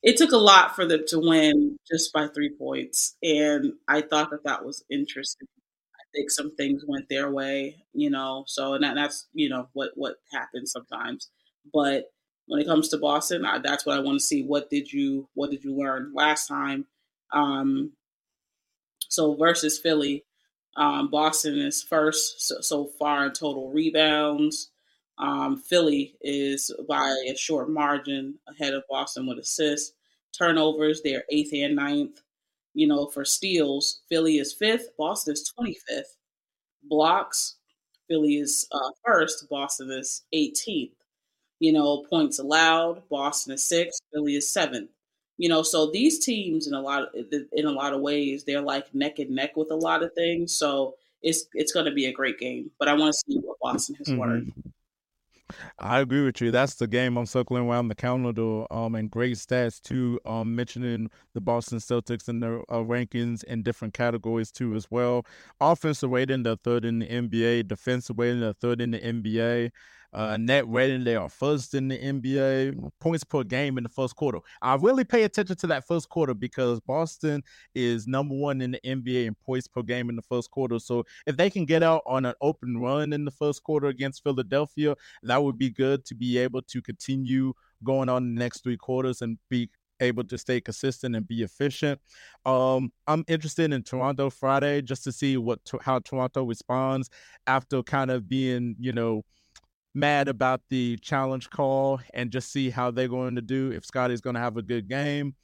it 0.02 0.16
took 0.16 0.32
a 0.32 0.38
lot 0.38 0.74
for 0.74 0.86
them 0.86 1.04
to 1.08 1.18
win 1.20 1.78
just 1.90 2.12
by 2.12 2.26
three 2.26 2.50
points, 2.50 3.16
and 3.22 3.74
I 3.86 4.00
thought 4.00 4.30
that 4.30 4.44
that 4.44 4.64
was 4.64 4.84
interesting 4.90 5.46
think 6.12 6.30
some 6.30 6.54
things 6.56 6.84
went 6.86 7.08
their 7.08 7.30
way, 7.30 7.76
you 7.92 8.10
know. 8.10 8.44
So 8.46 8.74
and 8.74 8.84
that, 8.84 8.94
that's 8.94 9.26
you 9.32 9.48
know 9.48 9.68
what 9.72 9.90
what 9.94 10.16
happens 10.32 10.72
sometimes. 10.72 11.30
But 11.72 12.06
when 12.46 12.60
it 12.60 12.66
comes 12.66 12.88
to 12.88 12.98
Boston, 12.98 13.44
I, 13.44 13.58
that's 13.58 13.86
what 13.86 13.96
I 13.96 14.00
want 14.00 14.18
to 14.18 14.24
see. 14.24 14.42
What 14.42 14.70
did 14.70 14.92
you 14.92 15.28
what 15.34 15.50
did 15.50 15.64
you 15.64 15.76
learn 15.76 16.12
last 16.14 16.46
time? 16.46 16.86
Um, 17.32 17.92
so 19.08 19.34
versus 19.34 19.78
Philly, 19.78 20.24
um, 20.76 21.10
Boston 21.10 21.58
is 21.58 21.82
first 21.82 22.46
so, 22.46 22.60
so, 22.60 22.90
far 22.98 23.26
in 23.26 23.32
total 23.32 23.70
rebounds. 23.70 24.70
Um, 25.18 25.58
Philly 25.58 26.16
is 26.20 26.70
by 26.88 27.14
a 27.28 27.36
short 27.36 27.68
margin 27.68 28.38
ahead 28.48 28.74
of 28.74 28.84
Boston 28.88 29.26
with 29.26 29.38
assists. 29.38 29.92
Turnovers, 30.36 31.02
they're 31.02 31.24
eighth 31.30 31.52
and 31.52 31.74
ninth. 31.74 32.20
You 32.74 32.86
know, 32.86 33.06
for 33.06 33.24
steals, 33.24 34.00
Philly 34.08 34.38
is 34.38 34.52
fifth, 34.52 34.90
Boston 34.96 35.32
is 35.32 35.52
25th. 35.58 36.16
Blocks, 36.84 37.56
Philly 38.08 38.36
is 38.36 38.66
uh, 38.72 38.90
first, 39.04 39.48
Boston 39.48 39.90
is 39.90 40.22
18th. 40.34 40.92
You 41.58 41.72
know, 41.72 42.04
points 42.08 42.38
allowed, 42.38 43.02
Boston 43.08 43.54
is 43.54 43.64
sixth, 43.64 44.00
Philly 44.12 44.36
is 44.36 44.52
seventh. 44.52 44.90
You 45.36 45.48
know, 45.48 45.62
so 45.62 45.90
these 45.90 46.18
teams 46.18 46.66
in 46.66 46.74
a 46.74 46.80
lot 46.80 47.02
of, 47.02 47.32
in 47.52 47.66
a 47.66 47.70
lot 47.70 47.94
of 47.94 48.00
ways 48.02 48.44
they're 48.44 48.60
like 48.60 48.94
neck 48.94 49.18
and 49.18 49.30
neck 49.30 49.56
with 49.56 49.70
a 49.70 49.76
lot 49.76 50.02
of 50.02 50.12
things. 50.14 50.54
So 50.54 50.96
it's 51.22 51.46
it's 51.54 51.72
going 51.72 51.86
to 51.86 51.92
be 51.92 52.06
a 52.06 52.12
great 52.12 52.38
game. 52.38 52.70
But 52.78 52.88
I 52.88 52.94
want 52.94 53.14
to 53.14 53.32
see 53.32 53.38
what 53.38 53.58
Boston 53.60 53.94
has 53.96 54.08
mm-hmm. 54.08 54.20
learned. 54.20 54.52
I 55.78 56.00
agree 56.00 56.24
with 56.24 56.40
you. 56.40 56.50
That's 56.50 56.74
the 56.74 56.86
game 56.86 57.16
I'm 57.16 57.26
circling 57.26 57.68
around 57.68 57.88
the 57.88 57.94
calendar. 57.94 58.64
Um, 58.72 58.94
and 58.94 59.10
great 59.10 59.36
stats 59.36 59.80
too. 59.80 60.20
Um, 60.24 60.54
mentioning 60.54 61.10
the 61.34 61.40
Boston 61.40 61.78
Celtics 61.78 62.28
and 62.28 62.42
their 62.42 62.60
uh, 62.70 62.82
rankings 62.82 63.44
in 63.44 63.62
different 63.62 63.94
categories 63.94 64.50
too 64.52 64.74
as 64.74 64.90
well. 64.90 65.24
Offensive 65.60 66.10
rating, 66.10 66.42
the 66.42 66.56
third 66.56 66.84
in 66.84 67.00
the 67.00 67.06
NBA. 67.06 67.62
Defensive 67.68 68.18
rating, 68.18 68.40
the 68.40 68.54
third 68.54 68.80
in 68.80 68.90
the 68.92 68.98
NBA. 68.98 69.70
Uh, 70.12 70.36
net 70.36 70.68
rating, 70.68 71.04
they 71.04 71.14
are 71.14 71.28
first 71.28 71.74
in 71.74 71.88
the 71.88 71.98
NBA. 71.98 72.90
Points 73.00 73.22
per 73.22 73.44
game 73.44 73.78
in 73.78 73.84
the 73.84 73.88
first 73.88 74.16
quarter. 74.16 74.38
I 74.60 74.74
really 74.74 75.04
pay 75.04 75.22
attention 75.22 75.56
to 75.56 75.66
that 75.68 75.86
first 75.86 76.08
quarter 76.08 76.34
because 76.34 76.80
Boston 76.80 77.42
is 77.74 78.06
number 78.06 78.34
one 78.34 78.60
in 78.60 78.72
the 78.72 78.80
NBA 78.84 79.26
in 79.26 79.34
points 79.34 79.68
per 79.68 79.82
game 79.82 80.10
in 80.10 80.16
the 80.16 80.22
first 80.22 80.50
quarter. 80.50 80.78
So 80.78 81.04
if 81.26 81.36
they 81.36 81.48
can 81.48 81.64
get 81.64 81.82
out 81.82 82.02
on 82.06 82.26
an 82.26 82.34
open 82.40 82.78
run 82.78 83.12
in 83.12 83.24
the 83.24 83.30
first 83.30 83.62
quarter 83.62 83.86
against 83.86 84.24
Philadelphia, 84.24 84.96
that 85.22 85.42
would 85.42 85.58
be 85.58 85.70
good 85.70 86.04
to 86.06 86.14
be 86.14 86.38
able 86.38 86.62
to 86.62 86.82
continue 86.82 87.52
going 87.84 88.08
on 88.08 88.34
the 88.34 88.40
next 88.40 88.62
three 88.62 88.76
quarters 88.76 89.22
and 89.22 89.38
be 89.48 89.70
able 90.00 90.24
to 90.24 90.38
stay 90.38 90.60
consistent 90.60 91.14
and 91.14 91.28
be 91.28 91.42
efficient. 91.42 92.00
Um, 92.44 92.92
I'm 93.06 93.24
interested 93.28 93.72
in 93.72 93.82
Toronto 93.82 94.30
Friday 94.30 94.82
just 94.82 95.04
to 95.04 95.12
see 95.12 95.36
what 95.36 95.60
how 95.82 96.00
Toronto 96.00 96.44
responds 96.44 97.10
after 97.46 97.82
kind 97.82 98.10
of 98.10 98.28
being, 98.28 98.76
you 98.78 98.92
know, 98.92 99.24
mad 99.94 100.28
about 100.28 100.60
the 100.68 100.96
challenge 100.98 101.50
call 101.50 102.00
and 102.14 102.30
just 102.30 102.52
see 102.52 102.70
how 102.70 102.90
they're 102.90 103.08
going 103.08 103.34
to 103.34 103.42
do. 103.42 103.72
If 103.72 103.84
Scottie's 103.84 104.20
going 104.20 104.34
to 104.34 104.40
have 104.40 104.56
a 104.56 104.62
good 104.62 104.88
game. 104.88 105.34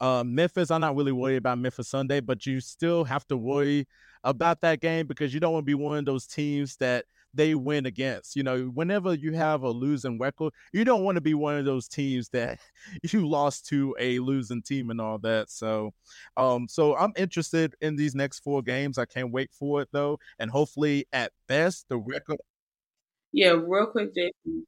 Uh, 0.00 0.22
Memphis, 0.24 0.70
I'm 0.70 0.82
not 0.82 0.94
really 0.94 1.12
worried 1.12 1.36
about 1.36 1.58
Memphis 1.58 1.88
Sunday, 1.88 2.20
but 2.20 2.44
you 2.44 2.60
still 2.60 3.04
have 3.04 3.26
to 3.28 3.36
worry 3.36 3.86
about 4.24 4.60
that 4.60 4.80
game 4.80 5.06
because 5.06 5.32
you 5.32 5.40
don't 5.40 5.52
want 5.52 5.64
to 5.64 5.66
be 5.66 5.74
one 5.74 5.98
of 5.98 6.04
those 6.04 6.26
teams 6.26 6.76
that 6.76 7.06
they 7.32 7.54
win 7.54 7.86
against. 7.86 8.36
You 8.36 8.42
know, 8.42 8.64
whenever 8.66 9.14
you 9.14 9.32
have 9.32 9.62
a 9.62 9.70
losing 9.70 10.18
record, 10.18 10.52
you 10.72 10.84
don't 10.84 11.04
want 11.04 11.16
to 11.16 11.20
be 11.20 11.34
one 11.34 11.56
of 11.56 11.64
those 11.64 11.88
teams 11.88 12.28
that 12.30 12.58
you 13.10 13.26
lost 13.28 13.66
to 13.68 13.94
a 13.98 14.18
losing 14.18 14.62
team 14.62 14.90
and 14.90 15.00
all 15.00 15.18
that. 15.18 15.50
So, 15.50 15.92
um, 16.36 16.66
so 16.68 16.96
I'm 16.96 17.12
interested 17.16 17.74
in 17.80 17.96
these 17.96 18.14
next 18.14 18.40
four 18.40 18.62
games. 18.62 18.98
I 18.98 19.04
can't 19.04 19.32
wait 19.32 19.50
for 19.52 19.80
it 19.82 19.88
though, 19.92 20.18
and 20.38 20.50
hopefully, 20.50 21.06
at 21.12 21.32
best, 21.46 21.86
the 21.88 21.98
record 21.98 22.38
yeah, 23.36 23.50
real 23.50 23.86
quick, 23.86 24.14
Jason. 24.14 24.66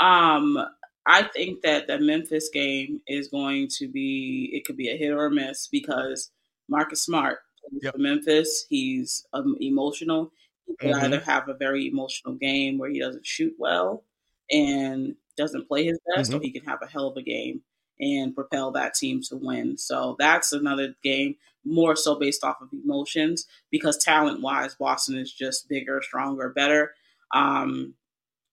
Um, 0.00 0.58
I 1.04 1.24
think 1.24 1.60
that 1.60 1.86
the 1.86 1.98
Memphis 1.98 2.48
game 2.48 3.02
is 3.06 3.28
going 3.28 3.68
to 3.76 3.86
be 3.86 4.50
it 4.54 4.64
could 4.64 4.78
be 4.78 4.88
a 4.88 4.96
hit 4.96 5.10
or 5.10 5.26
a 5.26 5.30
miss 5.30 5.68
because 5.68 6.30
Marcus 6.70 7.02
Smart 7.02 7.40
yep. 7.82 7.92
for 7.92 7.98
Memphis. 7.98 8.64
He's 8.70 9.26
um, 9.34 9.56
emotional. 9.60 10.32
He 10.66 10.74
could 10.76 10.92
mm-hmm. 10.92 11.04
either 11.04 11.20
have 11.20 11.50
a 11.50 11.54
very 11.54 11.86
emotional 11.86 12.34
game 12.34 12.78
where 12.78 12.88
he 12.88 12.98
doesn't 12.98 13.26
shoot 13.26 13.54
well 13.58 14.04
and 14.50 15.14
doesn't 15.36 15.68
play 15.68 15.84
his 15.84 15.98
best, 16.16 16.30
mm-hmm. 16.30 16.40
or 16.40 16.42
he 16.42 16.50
can 16.50 16.64
have 16.64 16.80
a 16.80 16.86
hell 16.86 17.08
of 17.08 17.16
a 17.18 17.22
game 17.22 17.60
and 18.00 18.34
propel 18.34 18.70
that 18.70 18.94
team 18.94 19.20
to 19.24 19.36
win. 19.36 19.76
So 19.76 20.16
that's 20.18 20.52
another 20.52 20.94
game 21.04 21.36
more 21.64 21.94
so 21.94 22.18
based 22.18 22.42
off 22.42 22.62
of 22.62 22.68
emotions 22.72 23.46
because 23.70 23.98
talent 23.98 24.40
wise, 24.40 24.74
Boston 24.76 25.18
is 25.18 25.30
just 25.30 25.68
bigger, 25.68 26.00
stronger, 26.02 26.48
better. 26.48 26.92
Um, 27.32 27.94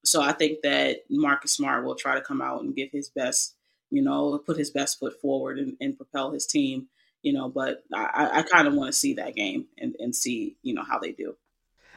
so 0.04 0.22
I 0.22 0.32
think 0.32 0.62
that 0.64 1.00
Marcus 1.10 1.54
Smart 1.54 1.84
will 1.84 1.96
try 1.96 2.16
to 2.16 2.22
come 2.22 2.42
out 2.42 2.62
and 2.62 2.76
give 2.76 2.90
his 2.92 3.10
best, 3.10 3.56
you 3.92 4.02
know, 4.02 4.38
put 4.46 4.58
his 4.58 4.70
best 4.70 5.00
foot 5.00 5.20
forward 5.22 5.60
and, 5.60 5.76
and 5.82 5.98
propel 5.98 6.32
his 6.32 6.46
team, 6.46 6.88
you 7.22 7.34
know. 7.34 7.50
But 7.50 7.84
I, 7.94 8.40
I 8.40 8.42
kind 8.44 8.68
of 8.68 8.74
want 8.74 8.88
to 8.88 8.98
see 8.98 9.14
that 9.16 9.36
game 9.36 9.68
and, 9.78 9.96
and 10.00 10.16
see, 10.16 10.56
you 10.64 10.74
know, 10.74 10.84
how 10.84 11.00
they 11.00 11.12
do. 11.12 11.36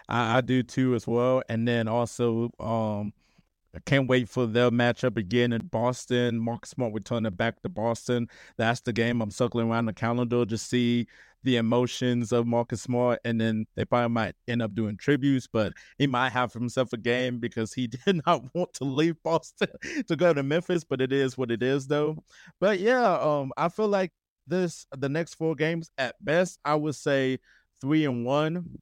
I, 0.08 0.38
I 0.38 0.40
do 0.40 0.62
too 0.62 0.94
as 0.94 1.06
well. 1.06 1.42
And 1.48 1.66
then 1.66 1.86
also, 1.88 2.50
um, 2.58 3.12
I 3.74 3.78
can't 3.86 4.08
wait 4.08 4.28
for 4.28 4.46
their 4.46 4.70
matchup 4.70 5.16
again 5.16 5.52
in 5.52 5.66
Boston. 5.66 6.38
Marcus 6.38 6.70
Smart 6.70 6.92
returning 6.92 7.32
back 7.32 7.62
to 7.62 7.68
Boston. 7.68 8.28
That's 8.58 8.80
the 8.80 8.92
game 8.92 9.22
I'm 9.22 9.30
circling 9.30 9.70
around 9.70 9.86
the 9.86 9.94
calendar 9.94 10.44
to 10.44 10.58
see 10.58 11.06
the 11.44 11.56
emotions 11.56 12.32
of 12.32 12.46
Marcus 12.46 12.82
Smart, 12.82 13.20
and 13.24 13.40
then 13.40 13.66
they 13.74 13.84
probably 13.84 14.10
might 14.10 14.34
end 14.46 14.62
up 14.62 14.74
doing 14.74 14.96
tributes, 14.96 15.46
but 15.46 15.72
he 15.98 16.06
might 16.06 16.30
have 16.30 16.52
himself 16.52 16.92
a 16.92 16.96
game 16.96 17.38
because 17.38 17.72
he 17.72 17.86
did 18.06 18.22
not 18.26 18.42
want 18.54 18.72
to 18.74 18.84
leave 18.84 19.16
Boston 19.22 19.68
to 20.08 20.16
go 20.16 20.32
to 20.32 20.42
Memphis, 20.42 20.84
but 20.84 21.00
it 21.00 21.12
is 21.12 21.36
what 21.36 21.50
it 21.50 21.62
is 21.62 21.86
though. 21.86 22.16
But 22.60 22.80
yeah, 22.80 23.18
um, 23.18 23.52
I 23.56 23.68
feel 23.68 23.88
like 23.88 24.12
this 24.46 24.86
the 24.96 25.08
next 25.08 25.34
four 25.34 25.54
games 25.54 25.90
at 25.98 26.16
best, 26.24 26.58
I 26.64 26.74
would 26.74 26.94
say 26.94 27.38
three 27.80 28.04
and 28.04 28.24
one. 28.24 28.78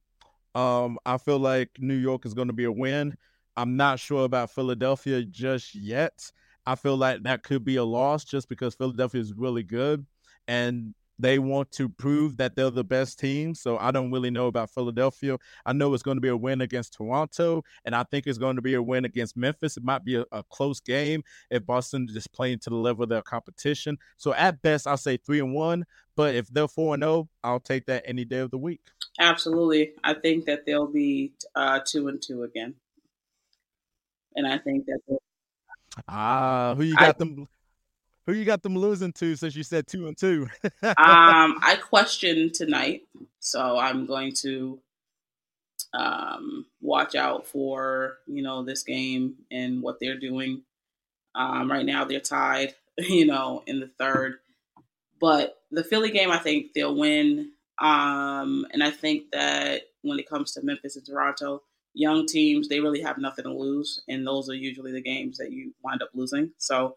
Um, 0.53 0.97
I 1.05 1.17
feel 1.17 1.39
like 1.39 1.69
New 1.79 1.95
York 1.95 2.25
is 2.25 2.33
going 2.33 2.47
to 2.47 2.53
be 2.53 2.65
a 2.65 2.71
win. 2.71 3.15
I'm 3.55 3.77
not 3.77 3.99
sure 3.99 4.25
about 4.25 4.51
Philadelphia 4.51 5.23
just 5.23 5.75
yet. 5.75 6.31
I 6.65 6.75
feel 6.75 6.95
like 6.95 7.23
that 7.23 7.43
could 7.43 7.63
be 7.63 7.77
a 7.77 7.83
loss 7.83 8.23
just 8.23 8.47
because 8.49 8.75
Philadelphia 8.75 9.21
is 9.21 9.33
really 9.33 9.63
good 9.63 10.05
and 10.47 10.93
they 11.21 11.39
want 11.39 11.71
to 11.73 11.89
prove 11.89 12.37
that 12.37 12.55
they're 12.55 12.69
the 12.69 12.83
best 12.83 13.19
team. 13.19 13.55
So 13.55 13.77
I 13.77 13.91
don't 13.91 14.11
really 14.11 14.31
know 14.31 14.47
about 14.47 14.69
Philadelphia. 14.69 15.37
I 15.65 15.73
know 15.73 15.93
it's 15.93 16.03
going 16.03 16.17
to 16.17 16.21
be 16.21 16.29
a 16.29 16.37
win 16.37 16.61
against 16.61 16.93
Toronto, 16.93 17.63
and 17.85 17.95
I 17.95 18.03
think 18.03 18.27
it's 18.27 18.37
going 18.37 18.55
to 18.55 18.61
be 18.61 18.73
a 18.73 18.81
win 18.81 19.05
against 19.05 19.37
Memphis. 19.37 19.77
It 19.77 19.83
might 19.83 20.03
be 20.03 20.15
a, 20.15 20.25
a 20.31 20.43
close 20.43 20.79
game 20.79 21.23
if 21.49 21.65
Boston 21.65 22.07
is 22.09 22.27
playing 22.27 22.59
to 22.59 22.69
the 22.69 22.75
level 22.75 23.03
of 23.03 23.09
their 23.09 23.21
competition. 23.21 23.97
So 24.17 24.33
at 24.33 24.61
best, 24.61 24.87
I'll 24.87 24.97
say 24.97 25.17
three 25.17 25.39
and 25.39 25.53
one. 25.53 25.85
But 26.15 26.35
if 26.35 26.47
they're 26.47 26.67
four 26.67 26.93
and 26.93 27.03
zero, 27.03 27.13
oh, 27.13 27.29
I'll 27.43 27.59
take 27.59 27.85
that 27.85 28.03
any 28.05 28.25
day 28.25 28.39
of 28.39 28.51
the 28.51 28.57
week. 28.57 28.81
Absolutely, 29.19 29.93
I 30.03 30.13
think 30.13 30.45
that 30.45 30.65
they'll 30.65 30.91
be 30.91 31.33
uh, 31.55 31.79
two 31.85 32.09
and 32.09 32.21
two 32.21 32.43
again 32.43 32.75
and 34.35 34.47
I 34.47 34.57
think 34.57 34.85
that. 34.85 34.99
Ah, 36.07 36.73
who 36.75 36.83
you 36.83 36.95
got 36.95 37.15
I, 37.15 37.17
them? 37.17 37.47
Who 38.27 38.33
you 38.33 38.45
got 38.45 38.61
them 38.61 38.77
losing 38.77 39.13
to? 39.13 39.35
Since 39.35 39.55
you 39.55 39.63
said 39.63 39.87
two 39.87 40.07
and 40.07 40.17
two. 40.17 40.47
um, 40.63 40.93
I 40.97 41.77
question 41.81 42.51
tonight, 42.53 43.01
so 43.39 43.77
I'm 43.77 44.05
going 44.05 44.33
to 44.41 44.79
um, 45.93 46.65
watch 46.81 47.15
out 47.15 47.47
for 47.47 48.17
you 48.27 48.43
know 48.43 48.63
this 48.63 48.83
game 48.83 49.35
and 49.51 49.81
what 49.81 49.99
they're 49.99 50.19
doing. 50.19 50.63
Um, 51.33 51.71
right 51.71 51.85
now, 51.85 52.05
they're 52.05 52.19
tied, 52.19 52.75
you 52.97 53.25
know, 53.25 53.63
in 53.65 53.79
the 53.79 53.89
third. 53.97 54.39
But 55.19 55.57
the 55.71 55.83
Philly 55.83 56.11
game, 56.11 56.31
I 56.31 56.37
think 56.37 56.73
they'll 56.73 56.95
win. 56.95 57.51
Um, 57.79 58.65
and 58.71 58.83
I 58.83 58.91
think 58.91 59.31
that 59.31 59.83
when 60.01 60.19
it 60.19 60.29
comes 60.29 60.51
to 60.53 60.65
Memphis 60.65 60.95
and 60.95 61.05
Toronto, 61.05 61.61
young 61.93 62.25
teams, 62.25 62.67
they 62.67 62.79
really 62.79 63.01
have 63.01 63.17
nothing 63.17 63.45
to 63.45 63.53
lose. 63.53 64.01
And 64.07 64.25
those 64.25 64.49
are 64.49 64.55
usually 64.55 64.91
the 64.91 65.01
games 65.01 65.37
that 65.37 65.51
you 65.51 65.73
wind 65.83 66.01
up 66.01 66.09
losing. 66.13 66.51
So 66.57 66.95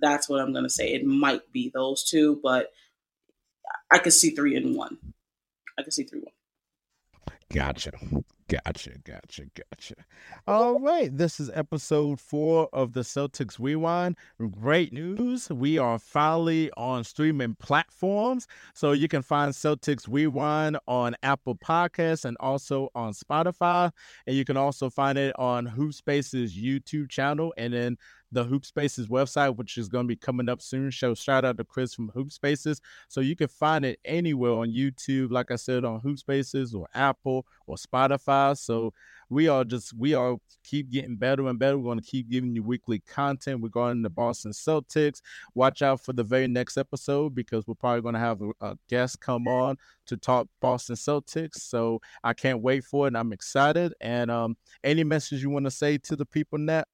that's 0.00 0.28
what 0.28 0.40
I'm 0.40 0.52
going 0.52 0.64
to 0.64 0.70
say. 0.70 0.92
It 0.92 1.04
might 1.04 1.52
be 1.52 1.70
those 1.72 2.04
two, 2.04 2.40
but 2.42 2.70
I 3.90 3.98
could 3.98 4.12
see 4.12 4.30
three 4.30 4.56
and 4.56 4.74
one. 4.74 4.98
I 5.78 5.82
could 5.82 5.92
see 5.92 6.04
three 6.04 6.20
one. 6.20 6.32
Gotcha. 7.52 7.92
Gotcha, 8.52 8.90
gotcha, 9.02 9.44
gotcha. 9.54 9.94
All 10.46 10.78
right, 10.78 11.16
this 11.16 11.40
is 11.40 11.50
episode 11.54 12.20
four 12.20 12.68
of 12.74 12.92
the 12.92 13.00
Celtics 13.00 13.58
Rewind. 13.58 14.18
Great 14.60 14.92
news. 14.92 15.48
We 15.48 15.78
are 15.78 15.98
finally 15.98 16.70
on 16.76 17.02
streaming 17.04 17.54
platforms. 17.54 18.46
So 18.74 18.92
you 18.92 19.08
can 19.08 19.22
find 19.22 19.54
Celtics 19.54 20.06
Rewind 20.06 20.76
on 20.86 21.16
Apple 21.22 21.54
Podcasts 21.54 22.26
and 22.26 22.36
also 22.40 22.90
on 22.94 23.14
Spotify. 23.14 23.90
And 24.26 24.36
you 24.36 24.44
can 24.44 24.58
also 24.58 24.90
find 24.90 25.16
it 25.16 25.34
on 25.38 25.64
Hoop 25.64 25.94
Space's 25.94 26.54
YouTube 26.54 27.08
channel 27.08 27.54
and 27.56 27.72
then 27.72 27.96
the 28.32 28.44
Hoop 28.44 28.64
Spaces 28.64 29.08
website, 29.08 29.56
which 29.56 29.76
is 29.76 29.88
going 29.88 30.04
to 30.04 30.08
be 30.08 30.16
coming 30.16 30.48
up 30.48 30.62
soon. 30.62 30.90
So 30.90 31.14
shout 31.14 31.44
out 31.44 31.58
to 31.58 31.64
Chris 31.64 31.94
from 31.94 32.08
Hoop 32.08 32.32
Spaces. 32.32 32.80
So 33.08 33.20
you 33.20 33.36
can 33.36 33.48
find 33.48 33.84
it 33.84 34.00
anywhere 34.04 34.52
on 34.52 34.72
YouTube, 34.72 35.30
like 35.30 35.50
I 35.50 35.56
said, 35.56 35.84
on 35.84 36.00
Hoop 36.00 36.18
Spaces 36.18 36.74
or 36.74 36.88
Apple 36.94 37.46
or 37.66 37.76
Spotify. 37.76 38.41
So 38.54 38.92
we 39.28 39.48
are 39.48 39.64
just 39.64 39.94
we 39.94 40.14
are 40.14 40.36
keep 40.64 40.90
getting 40.90 41.16
better 41.16 41.48
and 41.48 41.58
better. 41.58 41.78
We're 41.78 41.84
going 41.84 42.00
to 42.00 42.06
keep 42.06 42.28
giving 42.28 42.54
you 42.54 42.62
weekly 42.62 43.00
content 43.00 43.62
regarding 43.62 44.02
the 44.02 44.10
Boston 44.10 44.52
Celtics. 44.52 45.20
Watch 45.54 45.82
out 45.82 46.00
for 46.00 46.12
the 46.12 46.24
very 46.24 46.48
next 46.48 46.76
episode 46.76 47.34
because 47.34 47.66
we're 47.66 47.74
probably 47.74 48.02
going 48.02 48.14
to 48.14 48.20
have 48.20 48.42
a, 48.42 48.50
a 48.60 48.78
guest 48.88 49.20
come 49.20 49.48
on 49.48 49.76
to 50.06 50.16
talk 50.16 50.48
Boston 50.60 50.96
Celtics. 50.96 51.60
So 51.60 52.00
I 52.22 52.34
can't 52.34 52.60
wait 52.60 52.84
for 52.84 53.06
it. 53.06 53.08
And 53.08 53.18
I'm 53.18 53.32
excited. 53.32 53.94
And 54.00 54.30
um, 54.30 54.56
any 54.84 55.04
message 55.04 55.42
you 55.42 55.50
want 55.50 55.64
to 55.64 55.70
say 55.70 55.98
to 55.98 56.16
the 56.16 56.26
people, 56.26 56.58
Nat? 56.58 56.86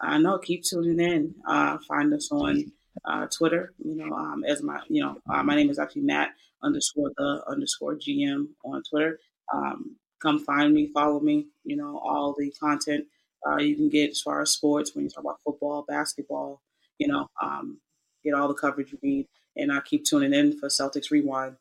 uh, 0.00 0.18
no, 0.18 0.38
keep 0.38 0.64
tuning 0.64 1.00
in. 1.00 1.34
Uh, 1.46 1.78
find 1.86 2.12
us 2.14 2.30
on 2.30 2.64
uh, 3.04 3.26
Twitter. 3.26 3.74
You 3.78 3.96
know, 3.96 4.14
um, 4.14 4.44
as 4.44 4.62
my 4.62 4.80
you 4.88 5.02
know, 5.02 5.20
uh, 5.30 5.42
my 5.42 5.54
name 5.54 5.70
is 5.70 5.78
actually 5.78 6.02
Nat 6.02 6.28
underscore 6.62 7.10
the 7.16 7.42
underscore 7.48 7.96
GM 7.96 8.48
on 8.64 8.82
Twitter. 8.88 9.18
Um, 9.52 9.96
come 10.20 10.38
find 10.44 10.74
me, 10.74 10.90
follow 10.92 11.20
me. 11.20 11.46
You 11.64 11.76
know, 11.76 11.98
all 11.98 12.34
the 12.38 12.50
content 12.52 13.06
uh, 13.46 13.56
you 13.58 13.76
can 13.76 13.88
get 13.88 14.10
as 14.10 14.20
far 14.20 14.40
as 14.42 14.50
sports 14.50 14.94
when 14.94 15.04
you 15.04 15.10
talk 15.10 15.24
about 15.24 15.40
football, 15.44 15.84
basketball. 15.86 16.62
You 16.98 17.08
know, 17.08 17.28
um, 17.40 17.80
get 18.24 18.34
all 18.34 18.48
the 18.48 18.54
coverage 18.54 18.92
you 18.92 18.98
need, 19.02 19.28
and 19.56 19.72
I 19.72 19.80
keep 19.80 20.04
tuning 20.04 20.32
in 20.34 20.58
for 20.58 20.68
Celtics 20.68 21.10
Rewind. 21.10 21.56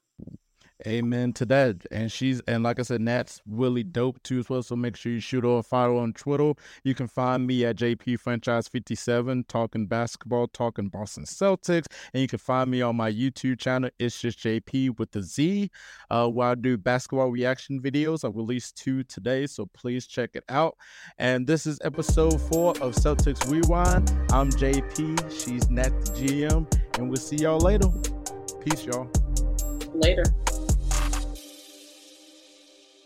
Amen 0.87 1.33
to 1.33 1.45
that. 1.47 1.85
And 1.91 2.09
she's 2.09 2.39
and 2.47 2.63
like 2.63 2.79
I 2.79 2.83
said, 2.83 3.01
Nat's 3.01 3.41
really 3.45 3.83
dope 3.83 4.23
too 4.23 4.39
as 4.39 4.49
well. 4.49 4.63
So 4.63 4.75
make 4.77 4.95
sure 4.95 5.11
you 5.11 5.19
shoot 5.19 5.43
her 5.43 5.57
a 5.57 5.63
follow 5.63 5.97
on 5.97 6.13
Twitter. 6.13 6.53
You 6.85 6.95
can 6.95 7.07
find 7.07 7.45
me 7.45 7.65
at 7.65 7.75
JP 7.75 8.21
Franchise 8.21 8.69
57, 8.69 9.43
talking 9.49 9.87
basketball, 9.87 10.47
talking 10.47 10.87
Boston 10.87 11.25
Celtics. 11.25 11.87
And 12.13 12.21
you 12.21 12.27
can 12.29 12.39
find 12.39 12.71
me 12.71 12.81
on 12.81 12.95
my 12.95 13.11
YouTube 13.11 13.59
channel. 13.59 13.89
It's 13.99 14.21
just 14.21 14.39
JP 14.39 14.97
with 14.97 15.11
the 15.11 15.21
Z, 15.21 15.69
uh, 16.09 16.29
where 16.29 16.49
I 16.49 16.55
do 16.55 16.77
basketball 16.77 17.31
reaction 17.31 17.81
videos. 17.81 18.23
I 18.23 18.29
released 18.29 18.77
two 18.77 19.03
today, 19.03 19.45
so 19.45 19.65
please 19.65 20.07
check 20.07 20.31
it 20.35 20.45
out. 20.47 20.77
And 21.17 21.45
this 21.45 21.67
is 21.67 21.79
episode 21.83 22.39
four 22.39 22.71
of 22.77 22.95
Celtics 22.95 23.45
Rewind. 23.51 24.09
I'm 24.31 24.49
JP. 24.51 25.29
She's 25.29 25.69
Nat 25.69 25.89
the 25.89 26.11
GM, 26.11 26.97
and 26.97 27.09
we'll 27.09 27.17
see 27.17 27.35
y'all 27.35 27.59
later. 27.59 27.89
Peace, 28.63 28.85
y'all. 28.85 29.11
Later. 29.93 30.23